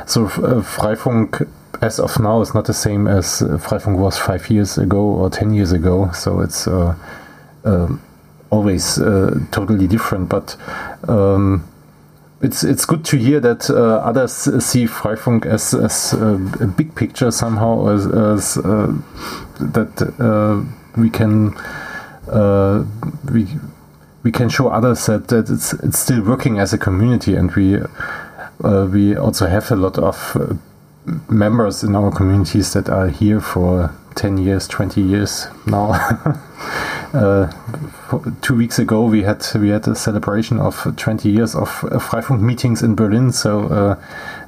So 0.07 0.27
Freifunk 0.27 1.49
as 1.81 2.01
of 2.01 2.19
now 2.19 2.41
is 2.41 2.53
not 2.53 2.65
the 2.65 2.75
same 2.75 3.07
as 3.07 3.43
Freifunk 3.63 3.99
was 3.99 4.19
five 4.19 4.51
years 4.51 4.77
ago 4.77 5.01
or 5.01 5.31
ten 5.31 5.53
years 5.53 5.71
ago. 5.71 6.11
So 6.13 6.41
it's 6.41 6.67
um, 6.67 8.01
always 8.51 8.99
uh, 8.99 9.39
totally 9.51 9.87
different. 9.87 10.29
But 10.29 10.57
um, 11.09 11.69
it's 12.41 12.63
it's 12.63 12.85
good 12.85 13.05
to 13.07 13.17
hear 13.17 13.41
that 13.41 13.69
uh, 13.69 13.97
others 13.99 14.33
see 14.65 14.87
Freifunk 14.87 15.45
as, 15.45 15.75
as 15.75 16.15
uh, 16.15 16.39
a 16.61 16.67
big 16.67 16.95
picture 16.95 17.31
somehow, 17.31 17.89
as, 17.89 18.07
as 18.07 18.59
uh, 18.59 18.95
that 19.61 20.15
uh, 20.21 20.63
we 20.97 21.11
can 21.11 21.55
we 23.33 23.47
we 24.23 24.33
can 24.33 24.49
show 24.49 24.69
others 24.69 25.07
that, 25.07 25.29
that 25.29 25.51
it's 25.51 25.73
it's 25.73 25.99
still 25.99 26.23
working 26.23 26.59
as 26.59 26.73
a 26.73 26.79
community, 26.79 27.35
and 27.35 27.51
we 27.53 27.79
we 28.93 29.17
also 29.17 29.47
have 29.47 29.71
a 29.71 29.77
lot 29.77 29.99
of 29.99 30.61
members 31.29 31.83
in 31.83 31.97
our 31.97 32.11
communities 32.11 32.73
that 32.75 32.89
are 32.89 33.09
here 33.09 33.41
for 33.41 33.95
10 34.17 34.37
years 34.37 34.69
20 34.69 35.01
years 35.01 35.47
now 35.65 35.93
two 38.43 38.55
weeks 38.55 38.79
ago 38.79 39.05
we 39.05 39.23
had 39.23 39.45
we 39.55 39.71
had 39.71 39.87
a 39.89 39.95
celebration 39.95 40.59
of 40.59 40.97
20 40.97 41.29
years 41.29 41.55
of 41.55 41.69
uh, 41.85 41.99
Freifunk 41.99 42.41
meetings 42.41 42.83
in 42.83 42.95
Berlin. 42.95 43.33
So 43.33 43.69
uh, 43.69 44.03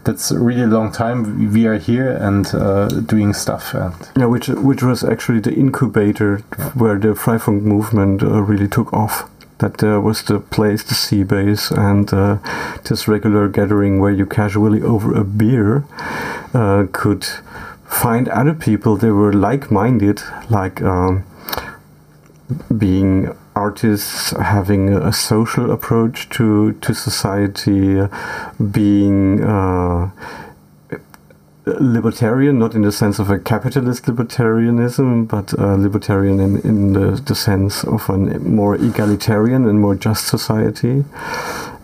that's 0.05 0.31
a 0.31 0.39
really 0.39 0.67
long 0.67 0.93
time. 0.93 1.53
We 1.53 1.67
are 1.67 1.79
here 1.79 2.11
and 2.11 2.47
uh, 2.55 2.89
doing 2.89 3.33
stuff. 3.33 3.75
And 3.75 3.95
yeah, 4.17 4.27
which 4.27 4.49
which 4.49 4.83
was 4.83 5.05
actually 5.05 5.41
the 5.41 5.55
incubator 5.55 6.43
yeah. 6.59 6.71
where 6.71 6.99
the 6.99 7.15
Freifunk 7.15 7.63
movement 7.63 8.23
uh, 8.23 8.43
really 8.43 8.69
took 8.69 8.93
off. 8.93 9.29
That 9.59 9.85
uh, 9.85 10.01
was 10.01 10.23
the 10.23 10.41
place, 10.41 10.83
the 10.83 10.95
c-base, 10.95 11.71
and 11.71 12.11
uh, 12.15 12.39
this 12.89 13.07
regular 13.07 13.47
gathering 13.47 14.01
where 14.01 14.11
you 14.11 14.25
casually 14.25 14.81
over 14.81 15.15
a 15.15 15.23
beer 15.23 15.85
could 16.93 17.27
find 17.87 18.27
other 18.29 18.55
people 18.55 18.97
that 18.97 19.13
were 19.13 19.35
like-minded, 19.35 20.23
like. 20.49 20.81
Um, 20.81 21.25
being 22.77 23.35
artists 23.55 24.31
having 24.31 24.91
a 24.91 25.13
social 25.13 25.71
approach 25.71 26.29
to 26.31 26.73
to 26.73 26.95
society, 26.95 28.01
being 28.71 29.43
uh, 29.45 30.11
libertarian, 31.67 32.59
not 32.59 32.75
in 32.75 32.83
the 32.83 32.93
sense 32.93 33.19
of 33.19 33.31
a 33.31 33.39
capitalist 33.39 34.05
libertarianism, 34.05 35.29
but 35.29 35.59
uh, 35.59 35.75
libertarian 35.75 36.41
in, 36.41 36.61
in 36.63 36.93
the, 36.93 37.21
the 37.21 37.35
sense 37.35 37.85
of 37.85 38.09
a 38.09 38.17
more 38.17 38.75
egalitarian 38.75 39.67
and 39.69 39.81
more 39.81 39.95
just 39.95 40.27
society. 40.27 41.05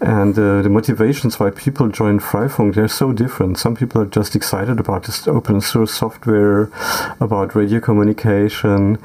And 0.00 0.38
uh, 0.38 0.60
the 0.60 0.68
motivations 0.68 1.40
why 1.40 1.50
people 1.50 1.88
join 1.88 2.20
Freifunk, 2.20 2.74
they're 2.74 2.88
so 2.88 3.12
different. 3.12 3.58
Some 3.58 3.74
people 3.74 4.02
are 4.02 4.06
just 4.06 4.36
excited 4.36 4.78
about 4.78 5.04
this 5.04 5.26
open 5.26 5.60
source 5.60 5.94
software, 5.94 6.70
about 7.18 7.54
radio 7.54 7.80
communication 7.80 8.98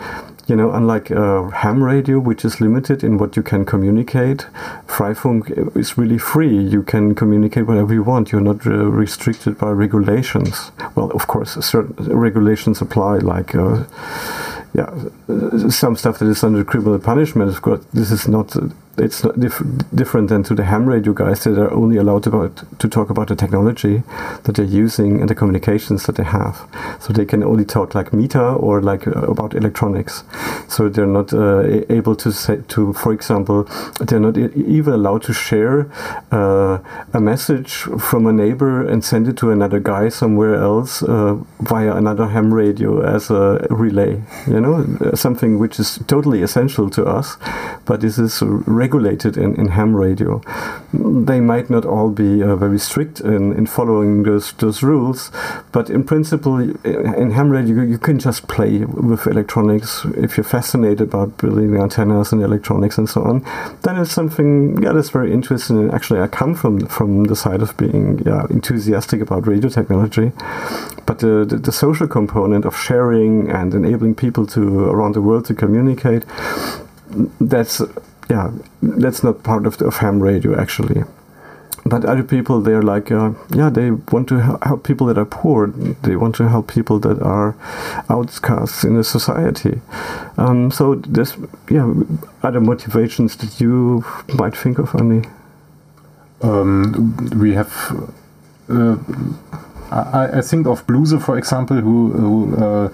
you 0.52 0.58
know, 0.58 0.72
unlike 0.74 1.10
uh, 1.10 1.44
ham 1.50 1.82
radio, 1.82 2.20
which 2.20 2.44
is 2.44 2.60
limited 2.60 3.06
in 3.06 3.18
what 3.18 3.38
you 3.38 3.42
can 3.42 3.64
communicate, 3.64 4.48
Freifunk 4.86 5.78
is 5.78 5.98
really 5.98 6.18
free. 6.18 6.54
You 6.54 6.84
can 6.84 7.16
communicate 7.16 7.68
whatever 7.68 7.94
you 7.94 8.04
want. 8.04 8.34
You're 8.34 8.42
not 8.42 8.68
uh, 8.68 8.92
restricted 8.92 9.58
by 9.58 9.70
regulations. 9.70 10.74
Well, 10.94 11.10
of 11.12 11.28
course, 11.28 11.54
certain 11.66 11.96
regulations 12.20 12.82
apply, 12.82 13.20
like 13.20 13.56
uh, 13.56 13.86
yeah, 14.74 14.94
some 15.70 15.96
stuff 15.96 16.20
that 16.20 16.28
is 16.28 16.44
under 16.44 16.66
criminal 16.66 17.00
punishment. 17.00 17.50
Of 17.50 17.62
course, 17.62 17.86
this 17.94 18.12
is 18.12 18.28
not 18.28 18.54
it's 19.02 19.22
dif- 19.38 19.64
different 19.94 20.30
than 20.30 20.44
to 20.44 20.56
the 20.56 20.64
ham 20.64 20.86
radio 20.86 21.14
guys 21.14 21.44
that 21.44 21.58
are 21.58 21.74
only 21.74 21.98
allowed 21.98 22.24
to 22.24 22.88
talk 22.90 23.10
about 23.10 23.28
the 23.28 23.36
technology 23.36 24.04
that 24.44 24.56
they're 24.56 24.66
using 24.66 25.20
and 25.22 25.30
the 25.30 25.36
communications 25.36 26.06
that 26.06 26.16
they 26.16 26.24
have. 26.24 26.68
So 27.00 27.14
they 27.14 27.26
can 27.26 27.44
only 27.44 27.66
talk 27.66 27.96
like 27.96 28.14
meta 28.14 28.44
or 28.54 28.82
like 28.82 29.08
uh, 29.08 29.12
about 29.22 29.56
electronics. 29.56 30.24
So 30.68 30.90
they're 30.90 31.08
not 31.08 31.34
uh, 31.34 31.84
able 31.90 32.16
to 32.18 32.32
say 32.32 32.62
to, 32.70 32.94
for 32.94 33.12
example, 33.14 33.68
they're 34.00 34.20
not 34.20 34.38
even 34.38 34.94
allowed 34.94 35.24
to 35.24 35.34
share 35.34 35.92
uh, 36.32 36.80
a 37.14 37.20
message 37.20 37.74
from 38.00 38.28
a 38.28 38.34
neighbor 38.34 38.88
and 38.88 39.04
send 39.04 39.28
it 39.28 39.38
to 39.38 39.52
another 39.52 39.80
guy 39.80 40.10
somewhere 40.10 40.56
else 40.56 41.04
uh, 41.04 41.38
via 41.60 41.96
another 41.96 42.28
ham 42.28 42.54
radio 42.54 43.02
as 43.02 43.30
a 43.30 43.66
relay. 43.70 44.22
You 44.48 44.62
know, 44.62 45.12
something 45.16 45.60
which 45.60 45.80
is 45.80 46.00
totally 46.08 46.42
essential 46.42 46.90
to 46.92 47.06
us, 47.06 47.38
but 47.86 48.02
this 48.02 48.18
is 48.18 48.42
regulated 48.92 49.38
in, 49.38 49.56
in 49.56 49.70
ham 49.70 49.96
radio. 49.96 50.42
They 50.94 51.40
might 51.40 51.70
not 51.70 51.86
all 51.86 52.10
be 52.10 52.44
uh, 52.44 52.56
very 52.56 52.80
strict 52.80 53.22
in, 53.22 53.54
in 53.54 53.66
following 53.66 54.24
those, 54.24 54.52
those 54.54 54.84
rules, 54.84 55.32
but 55.72 55.90
in 55.90 56.04
principle, 56.04 56.60
in 56.60 57.32
ham 57.32 57.50
radio, 57.50 57.84
you, 57.84 57.98
can 57.98 58.20
just 58.20 58.48
play 58.48 58.80
with 58.80 59.28
electronics 59.28 60.06
if 60.18 60.38
you're 60.38 60.44
fascinated 60.44 61.02
about 61.02 61.38
building 61.38 61.78
antennas 61.78 62.32
and 62.34 62.42
electronics 62.42 62.98
and 62.98 63.08
so 63.08 63.24
on. 63.24 63.42
Then 63.84 63.98
it's 63.98 64.12
something, 64.12 64.82
yeah, 64.82 64.92
that's 64.92 65.10
very 65.10 65.32
interesting. 65.32 65.78
And 65.78 65.94
actually, 65.94 66.20
I 66.20 66.28
come 66.28 66.56
from 66.56 66.88
from 66.88 67.26
the 67.26 67.36
side 67.36 67.62
of 67.62 67.78
being 67.78 68.22
yeah, 68.26 68.46
enthusiastic 68.50 69.22
about 69.22 69.48
radio 69.48 69.70
technology, 69.70 70.32
but 71.06 71.20
the, 71.20 71.46
the, 71.48 71.58
the 71.58 71.72
social 71.72 72.08
component 72.08 72.66
of 72.66 72.76
sharing 72.76 73.50
and 73.50 73.74
enabling 73.74 74.16
people 74.16 74.46
to 74.48 74.90
around 74.90 75.14
the 75.14 75.22
world 75.22 75.46
to 75.46 75.54
communicate 75.54 76.26
that's 77.40 77.82
yeah, 78.32 78.52
that's 78.82 79.24
not 79.24 79.44
part 79.44 79.66
of, 79.68 79.78
the, 79.78 79.86
of 79.86 79.98
ham 79.98 80.22
radio 80.22 80.58
actually. 80.58 81.04
But 81.84 82.06
other 82.06 82.24
people, 82.24 82.62
they're 82.62 82.84
like, 82.84 83.12
uh, 83.12 83.32
yeah, 83.56 83.70
they 83.70 83.90
want 83.92 84.30
to 84.30 84.38
help 84.40 84.84
people 84.84 85.08
that 85.08 85.18
are 85.18 85.26
poor. 85.26 85.68
They 85.68 86.16
want 86.16 86.36
to 86.36 86.48
help 86.48 86.68
people 86.68 87.00
that 87.00 87.20
are 87.22 87.56
outcasts 88.08 88.84
in 88.84 88.96
the 88.96 89.04
society. 89.04 89.82
Um, 90.38 90.70
so 90.70 90.96
there's, 90.96 91.36
yeah, 91.70 91.92
other 92.44 92.62
motivations 92.62 93.36
that 93.38 93.60
you 93.60 94.06
might 94.36 94.56
think 94.56 94.78
of, 94.78 94.94
Andy. 94.96 95.28
Um, 96.42 97.16
we 97.40 97.54
have. 97.54 97.74
Uh, 98.70 98.98
I, 99.92 100.38
I, 100.38 100.42
think 100.42 100.68
of 100.68 100.86
Bluse, 100.88 101.20
for 101.26 101.38
example, 101.38 101.78
who, 101.78 102.12
who 102.12 102.56
uh, 102.64 102.90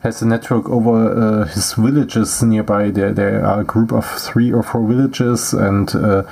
has 0.00 0.22
a 0.22 0.26
network 0.26 0.68
over 0.68 1.12
uh, 1.12 1.46
his 1.46 1.74
villages 1.74 2.42
nearby. 2.42 2.90
There, 2.90 3.12
there 3.12 3.44
are 3.44 3.60
a 3.60 3.64
group 3.64 3.92
of 3.92 4.06
three 4.06 4.52
or 4.52 4.62
four 4.62 4.86
villages, 4.86 5.52
and 5.52 5.94
uh, 5.94 6.22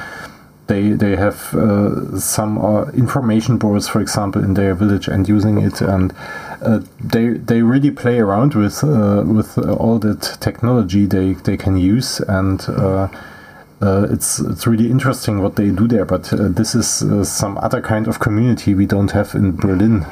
they 0.69 0.91
they 0.91 1.17
have 1.17 1.55
uh, 1.55 2.19
some 2.19 2.59
uh, 2.59 2.85
information 2.93 3.59
boards, 3.59 3.89
for 3.89 4.01
example, 4.01 4.43
in 4.43 4.55
their 4.55 4.75
village, 4.75 5.09
and 5.09 5.29
using 5.29 5.59
it, 5.59 5.81
and 5.81 6.15
uh, 6.63 6.81
they 7.01 7.29
they 7.29 7.63
really 7.63 7.91
play 7.91 8.19
around 8.19 8.55
with 8.55 8.83
uh, 8.83 9.23
with 9.27 9.59
all 9.59 9.99
that 9.99 10.39
technology 10.41 11.07
they 11.07 11.35
they 11.35 11.57
can 11.57 11.77
use 11.77 12.21
and. 12.21 12.67
Uh, 13.81 14.09
it's 14.11 14.41
it's 14.41 14.67
really 14.67 14.91
interesting 14.91 15.41
what 15.41 15.55
they 15.55 15.71
do 15.71 15.87
there, 15.87 16.05
but 16.05 16.33
uh, 16.33 16.49
this 16.49 16.75
is 16.75 17.03
uh, 17.03 17.23
some 17.23 17.57
other 17.59 17.81
kind 17.81 18.09
of 18.09 18.19
community 18.19 18.75
we 18.75 18.87
don't 18.87 19.13
have 19.13 19.35
in 19.35 19.55
Berlin. 19.55 20.05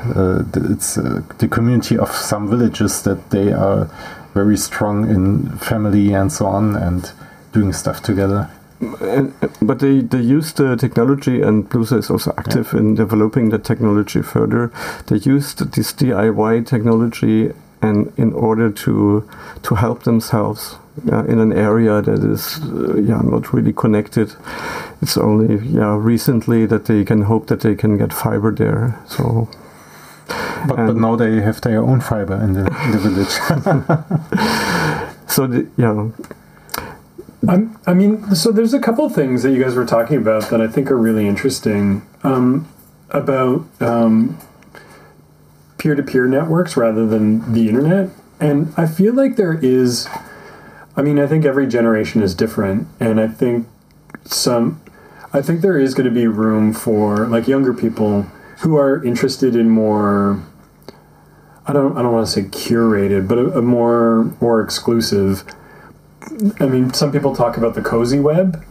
it's 0.71 0.95
the 0.95 1.49
community 1.51 1.99
of 1.99 2.11
some 2.13 2.49
villages 2.49 3.03
that 3.03 3.31
they 3.31 3.53
are 3.53 3.91
very 4.35 4.57
strong 4.57 5.09
in 5.11 5.51
family 5.59 6.13
and 6.13 6.31
so 6.31 6.47
on 6.47 6.77
and 6.77 7.13
doing 7.53 7.73
stuff 7.73 8.03
together. 8.03 8.51
And, 9.01 9.33
but 9.63 9.79
they, 9.79 10.01
they 10.01 10.21
use 10.21 10.53
the 10.53 10.77
technology, 10.77 11.41
and 11.41 11.69
Blusa 11.69 11.99
is 11.99 12.11
also 12.11 12.35
active 12.37 12.73
yeah. 12.73 12.81
in 12.81 12.95
developing 12.95 13.49
the 13.49 13.59
technology 13.59 14.21
further. 14.21 14.71
They 15.07 15.17
used 15.17 15.73
this 15.73 15.93
DIY 15.95 16.67
technology 16.67 17.53
and 17.83 18.13
in 18.17 18.33
order 18.33 18.71
to 18.71 19.29
to 19.63 19.75
help 19.75 20.03
themselves 20.05 20.77
uh, 21.11 21.25
in 21.25 21.39
an 21.39 21.53
area 21.53 22.03
that 22.03 22.25
is 22.25 22.61
uh, 22.63 22.97
yeah 22.97 23.21
not 23.23 23.53
really 23.53 23.73
connected. 23.73 24.35
It's 25.03 25.17
only 25.17 25.59
yeah 25.67 25.97
recently 25.99 26.67
that 26.67 26.87
they 26.87 27.05
can 27.05 27.23
hope 27.23 27.47
that 27.49 27.61
they 27.61 27.75
can 27.75 27.99
get 27.99 28.13
fiber 28.13 28.53
there. 28.53 29.01
So. 29.07 29.49
But, 30.67 30.77
but 30.77 30.97
now 30.97 31.15
they 31.15 31.41
have 31.41 31.61
their 31.61 31.81
own 31.81 32.01
fiber 32.01 32.35
in 32.43 32.55
the, 32.55 32.67
in 32.85 32.91
the 32.91 32.99
village. 32.99 33.29
so 35.29 35.47
the, 35.47 35.69
yeah. 35.77 36.11
I'm, 37.49 37.79
I 37.87 37.95
mean, 37.95 38.35
so 38.35 38.51
there's 38.51 38.75
a 38.75 38.81
couple 38.81 39.09
things 39.09 39.45
that 39.45 39.53
you 39.53 39.63
guys 39.63 39.77
were 39.77 39.87
talking 39.87 40.17
about 40.17 40.51
that 40.51 40.61
I 40.61 40.67
think 40.67 40.91
are 40.91 40.97
really 40.97 41.29
interesting 41.29 42.03
um, 42.25 42.67
about 43.11 43.65
um, 43.81 44.37
peer-to-peer 45.79 46.27
networks 46.27 46.77
rather 46.77 47.07
than 47.07 47.53
the 47.53 47.69
internet, 47.69 48.11
and 48.41 48.73
I 48.77 48.87
feel 48.87 49.15
like 49.15 49.37
there 49.37 49.55
is 49.55 50.09
I 50.97 51.03
mean, 51.03 51.19
I 51.19 51.27
think 51.27 51.45
every 51.45 51.67
generation 51.67 52.23
is 52.23 52.35
different, 52.35 52.89
and 52.99 53.21
I 53.21 53.29
think 53.29 53.69
some, 54.25 54.81
I 55.33 55.43
think 55.43 55.61
there 55.61 55.79
is 55.79 55.93
going 55.95 56.07
to 56.07 56.15
be 56.15 56.27
room 56.27 56.73
for 56.73 57.27
like 57.27 57.47
younger 57.47 57.75
people 57.75 58.23
who 58.61 58.77
are 58.77 59.05
interested 59.05 59.55
in 59.55 59.69
more. 59.69 60.43
I 61.67 61.73
don't. 61.75 61.97
I 61.99 62.03
don't 62.03 62.13
want 62.13 62.27
to 62.27 62.33
say 62.33 62.43
curated, 62.43 63.29
but 63.29 63.39
a, 63.39 63.59
a 63.59 63.63
more 63.63 64.35
more 64.41 64.63
exclusive. 64.63 65.45
I 66.61 66.67
mean, 66.67 66.93
some 66.95 67.13
people 67.13 67.37
talk 67.37 67.59
about 67.59 67.75
the 67.75 67.83
cozy 67.83 68.19
web, 68.19 68.65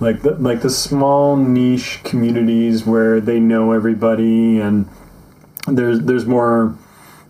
like 0.00 0.22
the 0.22 0.32
like 0.32 0.62
the 0.62 0.70
small 0.70 1.36
niche 1.36 2.00
communities 2.02 2.84
where 2.84 3.20
they 3.20 3.38
know 3.38 3.70
everybody, 3.70 4.58
and 4.58 4.88
there's 5.68 6.00
there's 6.00 6.26
more 6.26 6.76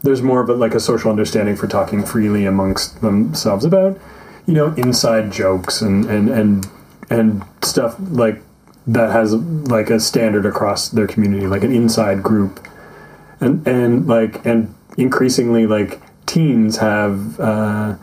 there's 0.02 0.22
more 0.22 0.40
of 0.40 0.48
a, 0.48 0.54
like 0.54 0.74
a 0.74 0.80
social 0.80 1.10
understanding 1.10 1.56
for 1.56 1.66
talking 1.66 2.02
freely 2.02 2.46
amongst 2.46 3.02
themselves 3.02 3.64
about 3.64 4.00
you 4.48 4.54
know 4.54 4.72
inside 4.74 5.30
jokes 5.30 5.82
and 5.82 6.06
and 6.06 6.30
and 6.30 6.66
and 7.10 7.44
stuff 7.62 7.94
like 8.00 8.42
that 8.86 9.12
has 9.12 9.34
like 9.34 9.90
a 9.90 10.00
standard 10.00 10.46
across 10.46 10.88
their 10.88 11.06
community, 11.06 11.46
like 11.46 11.62
an 11.62 11.72
inside 11.72 12.22
group, 12.22 12.66
and 13.40 13.64
and 13.68 14.08
like 14.08 14.44
and 14.46 14.74
increasingly 14.96 15.66
like 15.66 16.00
teens 16.24 16.78
have 16.78 17.38
uh, 17.38 17.96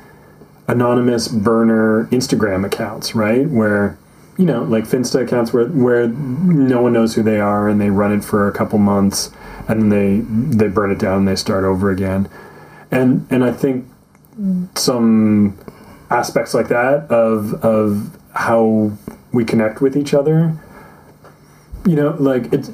anonymous 0.67 1.27
burner 1.27 2.07
Instagram 2.11 2.63
accounts, 2.63 3.15
right? 3.15 3.49
Where 3.49 3.97
you 4.37 4.45
know 4.45 4.63
like 4.63 4.83
Finsta 4.83 5.23
accounts 5.23 5.51
where 5.51 5.65
where 5.65 6.07
no 6.07 6.81
one 6.81 6.93
knows 6.93 7.15
who 7.15 7.23
they 7.23 7.39
are 7.39 7.67
and 7.67 7.81
they 7.81 7.89
run 7.89 8.13
it 8.13 8.23
for 8.23 8.47
a 8.47 8.51
couple 8.51 8.77
months 8.77 9.31
and 9.67 9.81
then 9.81 9.89
they 9.89 10.57
they 10.57 10.67
burn 10.67 10.91
it 10.91 10.99
down 10.99 11.19
and 11.19 11.27
they 11.27 11.35
start 11.35 11.63
over 11.63 11.89
again, 11.89 12.29
and 12.91 13.25
and 13.31 13.43
I 13.43 13.51
think 13.51 13.87
some 14.75 15.57
aspects 16.09 16.53
like 16.53 16.67
that 16.69 17.09
of 17.09 17.53
of 17.63 18.17
how 18.33 18.91
we 19.31 19.45
connect 19.45 19.81
with 19.81 19.95
each 19.97 20.13
other. 20.13 20.57
You 21.85 21.95
know, 21.95 22.15
like 22.19 22.51
it's. 22.53 22.71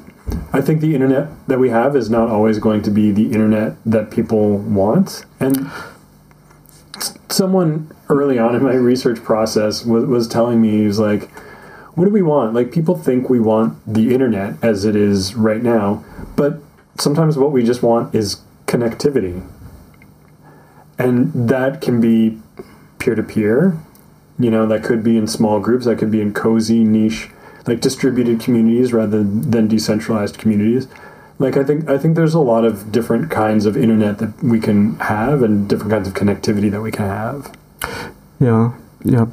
I 0.52 0.60
think 0.60 0.80
the 0.80 0.94
internet 0.94 1.28
that 1.48 1.58
we 1.58 1.70
have 1.70 1.96
is 1.96 2.08
not 2.08 2.28
always 2.28 2.58
going 2.58 2.82
to 2.82 2.90
be 2.90 3.10
the 3.10 3.32
internet 3.32 3.74
that 3.84 4.10
people 4.10 4.58
want. 4.58 5.24
And 5.40 5.70
someone 7.28 7.90
early 8.08 8.38
on 8.38 8.54
in 8.54 8.62
my 8.62 8.74
research 8.74 9.22
process 9.22 9.84
was, 9.84 10.04
was 10.04 10.28
telling 10.28 10.60
me, 10.60 10.70
he 10.70 10.86
was 10.86 10.98
like, 10.98 11.30
what 11.94 12.04
do 12.04 12.10
we 12.10 12.22
want? 12.22 12.54
Like, 12.54 12.72
people 12.72 12.96
think 12.96 13.28
we 13.28 13.40
want 13.40 13.78
the 13.86 14.14
internet 14.14 14.62
as 14.62 14.84
it 14.84 14.96
is 14.96 15.34
right 15.34 15.62
now, 15.62 16.04
but 16.36 16.60
sometimes 16.98 17.36
what 17.36 17.52
we 17.52 17.64
just 17.64 17.82
want 17.82 18.14
is 18.14 18.40
connectivity. 18.66 19.46
And 20.98 21.32
that 21.48 21.80
can 21.80 22.00
be 22.00 22.40
peer 23.02 23.14
to 23.14 23.22
peer. 23.22 23.76
You 24.38 24.50
know, 24.50 24.66
that 24.66 24.82
could 24.82 25.04
be 25.04 25.16
in 25.16 25.26
small 25.26 25.60
groups, 25.60 25.84
that 25.84 25.98
could 25.98 26.10
be 26.10 26.20
in 26.20 26.32
cozy, 26.32 26.84
niche, 26.84 27.28
like 27.66 27.80
distributed 27.80 28.40
communities 28.40 28.92
rather 28.92 29.22
than 29.22 29.68
decentralized 29.68 30.38
communities. 30.38 30.88
Like 31.38 31.56
I 31.56 31.64
think 31.64 31.88
I 31.88 31.98
think 31.98 32.16
there's 32.16 32.34
a 32.34 32.40
lot 32.40 32.64
of 32.64 32.92
different 32.92 33.30
kinds 33.30 33.66
of 33.66 33.76
internet 33.76 34.18
that 34.18 34.42
we 34.42 34.60
can 34.60 34.98
have 35.00 35.42
and 35.42 35.68
different 35.68 35.90
kinds 35.90 36.08
of 36.08 36.14
connectivity 36.14 36.70
that 36.70 36.80
we 36.80 36.90
can 36.90 37.06
have. 37.06 37.54
Yeah, 38.38 38.72
yeah. 39.04 39.26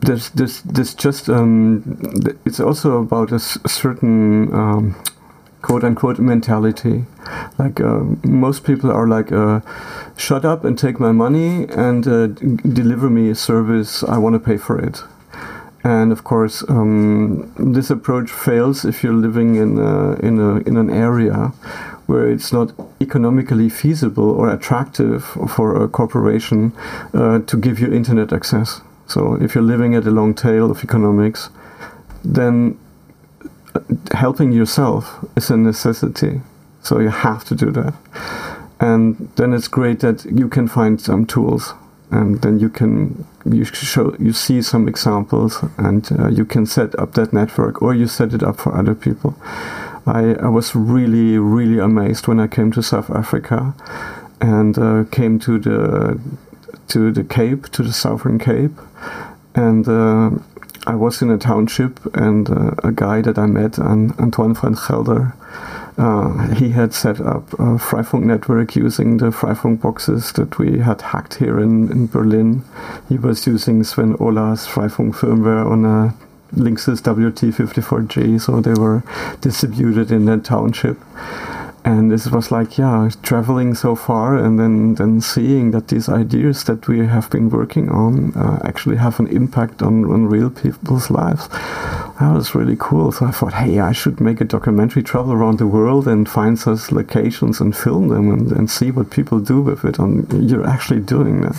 There's 0.00 0.30
this 0.30 0.60
this 0.60 0.94
just 0.94 1.28
um, 1.28 1.82
it's 2.44 2.60
also 2.60 2.98
about 2.98 3.32
a 3.32 3.38
certain 3.38 4.52
um, 4.52 4.96
quote 5.64 5.82
unquote 5.82 6.18
mentality. 6.18 7.06
Like 7.58 7.80
uh, 7.80 8.04
most 8.22 8.64
people 8.64 8.90
are 8.92 9.08
like, 9.08 9.32
uh, 9.32 9.60
shut 10.16 10.44
up 10.44 10.62
and 10.64 10.78
take 10.78 11.00
my 11.00 11.10
money 11.10 11.64
and 11.70 12.06
uh, 12.06 12.26
deliver 12.80 13.08
me 13.08 13.30
a 13.30 13.34
service. 13.34 14.04
I 14.04 14.18
want 14.18 14.34
to 14.34 14.40
pay 14.40 14.58
for 14.58 14.78
it. 14.78 15.02
And 15.82 16.12
of 16.12 16.22
course, 16.22 16.64
um, 16.68 17.52
this 17.58 17.88
approach 17.90 18.30
fails 18.30 18.84
if 18.84 19.02
you're 19.02 19.20
living 19.28 19.56
in 19.56 19.78
a, 19.78 20.14
in 20.28 20.38
a, 20.38 20.56
in 20.68 20.76
an 20.76 20.90
area 20.90 21.52
where 22.06 22.30
it's 22.30 22.52
not 22.52 22.72
economically 23.00 23.70
feasible 23.70 24.30
or 24.30 24.50
attractive 24.50 25.24
for 25.24 25.82
a 25.82 25.88
corporation 25.88 26.72
uh, 27.14 27.38
to 27.38 27.56
give 27.56 27.78
you 27.80 27.90
internet 27.90 28.32
access. 28.34 28.82
So 29.06 29.34
if 29.42 29.54
you're 29.54 29.64
living 29.64 29.94
at 29.94 30.06
a 30.06 30.10
long 30.10 30.34
tail 30.34 30.70
of 30.70 30.84
economics, 30.84 31.48
then 32.22 32.78
helping 34.12 34.52
yourself 34.52 35.24
is 35.36 35.50
a 35.50 35.56
necessity. 35.56 36.40
So 36.82 37.00
you 37.00 37.08
have 37.08 37.44
to 37.46 37.54
do 37.54 37.70
that. 37.72 37.94
And 38.80 39.30
then 39.36 39.52
it's 39.52 39.68
great 39.68 40.00
that 40.00 40.24
you 40.24 40.48
can 40.48 40.68
find 40.68 41.00
some 41.00 41.26
tools 41.26 41.74
and 42.10 42.40
then 42.42 42.60
you 42.60 42.68
can 42.68 43.26
you 43.44 43.64
show 43.64 44.14
you 44.18 44.32
see 44.32 44.62
some 44.62 44.88
examples 44.88 45.64
and 45.78 46.10
uh, 46.18 46.28
you 46.28 46.44
can 46.44 46.66
set 46.66 46.98
up 46.98 47.14
that 47.14 47.32
network 47.32 47.82
or 47.82 47.94
you 47.94 48.06
set 48.06 48.32
it 48.32 48.42
up 48.42 48.56
for 48.60 48.76
other 48.76 48.94
people 48.94 49.34
I, 50.06 50.34
I 50.34 50.48
was 50.48 50.74
really 50.74 51.38
really 51.38 51.78
amazed 51.78 52.28
when 52.28 52.40
I 52.40 52.46
came 52.46 52.70
to 52.72 52.82
South 52.82 53.10
Africa 53.10 53.74
and 54.40 54.78
uh, 54.78 55.04
came 55.10 55.38
to 55.40 55.58
the 55.58 56.20
to 56.88 57.10
the 57.10 57.24
Cape 57.24 57.70
to 57.70 57.82
the 57.82 57.92
Southern 57.92 58.38
Cape 58.38 58.78
and 59.54 59.88
uh, 59.88 60.30
I 60.86 60.94
was 60.94 61.22
in 61.22 61.30
a 61.30 61.38
township, 61.38 62.14
and 62.14 62.50
uh, 62.50 62.72
a 62.82 62.92
guy 62.92 63.22
that 63.22 63.38
I 63.38 63.46
met, 63.46 63.78
Antoine 63.78 64.54
van 64.54 64.74
Gelder, 64.74 65.34
uh, 65.96 66.54
he 66.54 66.70
had 66.70 66.92
set 66.92 67.20
up 67.20 67.52
a 67.54 67.78
Freifunk 67.78 68.24
network 68.24 68.76
using 68.76 69.18
the 69.18 69.30
Freifunk 69.30 69.80
boxes 69.80 70.32
that 70.32 70.58
we 70.58 70.80
had 70.80 71.00
hacked 71.00 71.34
here 71.34 71.58
in, 71.58 71.90
in 71.90 72.06
Berlin. 72.08 72.64
He 73.08 73.16
was 73.16 73.46
using 73.46 73.82
Sven 73.84 74.16
Ola's 74.18 74.66
Freifunk 74.66 75.14
firmware 75.14 75.64
on 75.64 75.84
a 75.84 76.14
Linksys 76.54 77.00
WRT54G, 77.00 78.40
so 78.40 78.60
they 78.60 78.74
were 78.74 79.02
distributed 79.40 80.10
in 80.10 80.26
that 80.26 80.44
township 80.44 80.98
and 81.84 82.10
this 82.10 82.26
was 82.28 82.50
like 82.50 82.78
yeah 82.78 83.10
traveling 83.22 83.74
so 83.74 83.94
far 83.94 84.36
and 84.36 84.58
then 84.58 84.94
then 84.94 85.20
seeing 85.20 85.70
that 85.72 85.88
these 85.88 86.08
ideas 86.08 86.64
that 86.64 86.88
we 86.88 87.06
have 87.06 87.28
been 87.30 87.50
working 87.50 87.90
on 87.90 88.32
uh, 88.34 88.58
actually 88.64 88.96
have 88.96 89.20
an 89.20 89.26
impact 89.26 89.82
on, 89.82 90.04
on 90.04 90.26
real 90.26 90.50
people's 90.50 91.10
lives. 91.10 91.48
That 92.20 92.32
was 92.32 92.54
really 92.54 92.76
cool. 92.78 93.12
So 93.12 93.26
i 93.26 93.30
thought 93.30 93.54
hey 93.54 93.80
i 93.80 93.92
should 93.92 94.20
make 94.20 94.40
a 94.40 94.44
documentary 94.44 95.02
travel 95.02 95.32
around 95.32 95.58
the 95.58 95.66
world 95.66 96.08
and 96.08 96.28
find 96.28 96.58
such 96.58 96.90
locations 96.90 97.60
and 97.60 97.76
film 97.76 98.08
them 98.08 98.30
and, 98.32 98.52
and 98.52 98.70
see 98.70 98.90
what 98.90 99.10
people 99.10 99.40
do 99.40 99.60
with 99.60 99.84
it 99.84 99.98
and 99.98 100.50
you're 100.50 100.66
actually 100.66 101.00
doing 101.00 101.42
that 101.42 101.58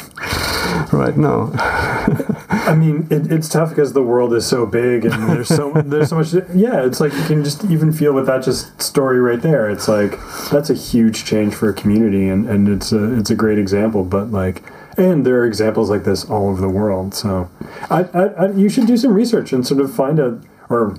right 0.91 1.17
now 1.17 1.52
I 2.67 2.74
mean, 2.74 3.08
it, 3.12 3.32
it's 3.32 3.48
tough 3.48 3.69
because 3.69 3.93
the 3.93 4.02
world 4.02 4.34
is 4.34 4.45
so 4.45 4.65
big 4.65 5.06
and 5.06 5.30
there's 5.30 5.48
so 5.48 5.71
there's 5.86 6.10
so 6.10 6.15
much. 6.15 6.34
Yeah, 6.54 6.86
it's 6.86 7.00
like 7.00 7.13
you 7.13 7.24
can 7.24 7.43
just 7.43 7.63
even 7.65 7.93
feel 7.93 8.13
with 8.13 8.26
that 8.26 8.43
just 8.43 8.82
story 8.82 9.19
right 9.19 9.41
there. 9.41 9.69
It's 9.69 9.88
like 9.88 10.19
that's 10.52 10.69
a 10.69 10.74
huge 10.74 11.26
change 11.26 11.54
for 11.54 11.69
a 11.69 11.74
community, 11.74 12.28
and, 12.28 12.50
and 12.50 12.67
it's 12.67 12.91
a 12.91 13.17
it's 13.17 13.30
a 13.30 13.36
great 13.36 13.60
example. 13.60 14.04
But 14.04 14.32
like, 14.32 14.63
and 14.98 15.26
there 15.26 15.39
are 15.39 15.45
examples 15.45 15.89
like 15.89 16.06
this 16.06 16.26
all 16.26 16.50
over 16.50 16.60
the 16.60 16.69
world. 16.69 17.13
So, 17.13 17.50
I, 17.89 18.04
I, 18.13 18.24
I 18.26 18.52
you 18.52 18.69
should 18.69 18.88
do 18.88 18.98
some 18.98 19.13
research 19.13 19.54
and 19.54 19.65
sort 19.65 19.80
of 19.80 19.93
find 19.93 20.19
out 20.19 20.43
or 20.69 20.98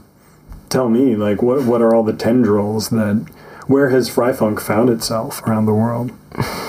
tell 0.68 0.88
me 0.88 1.16
like 1.16 1.42
what 1.42 1.64
what 1.64 1.82
are 1.82 1.94
all 1.94 2.04
the 2.04 2.12
tendrils 2.12 2.90
that 2.90 3.26
where 3.66 3.90
has 3.90 4.08
Freifunk 4.08 4.60
found 4.60 4.88
itself 4.88 5.42
around 5.42 5.66
the 5.66 5.74
world? 5.74 6.12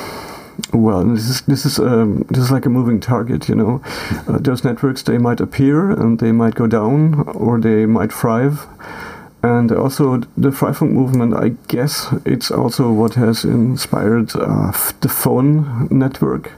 Well, 0.74 1.04
this 1.04 1.30
is 1.30 1.42
this 1.42 1.66
is 1.66 1.80
um, 1.80 2.26
this 2.30 2.44
is 2.44 2.52
like 2.52 2.66
a 2.66 2.70
moving 2.70 3.00
target, 3.00 3.48
you 3.48 3.56
know. 3.56 3.82
Uh, 4.28 4.38
those 4.40 4.64
networks 4.64 5.04
they 5.04 5.18
might 5.18 5.40
appear 5.40 5.92
and 5.92 6.20
they 6.20 6.32
might 6.32 6.56
go 6.56 6.68
down 6.68 7.24
or 7.36 7.60
they 7.60 7.86
might 7.86 8.12
thrive. 8.12 8.66
And 9.44 9.72
also 9.72 10.18
the 10.36 10.50
Freifunk 10.50 10.92
movement, 10.92 11.34
I 11.36 11.50
guess 11.68 12.08
it's 12.26 12.52
also 12.52 12.92
what 12.92 13.14
has 13.14 13.46
inspired 13.46 14.36
uh, 14.36 14.72
the 15.02 15.10
Fon 15.10 15.88
network. 15.90 16.52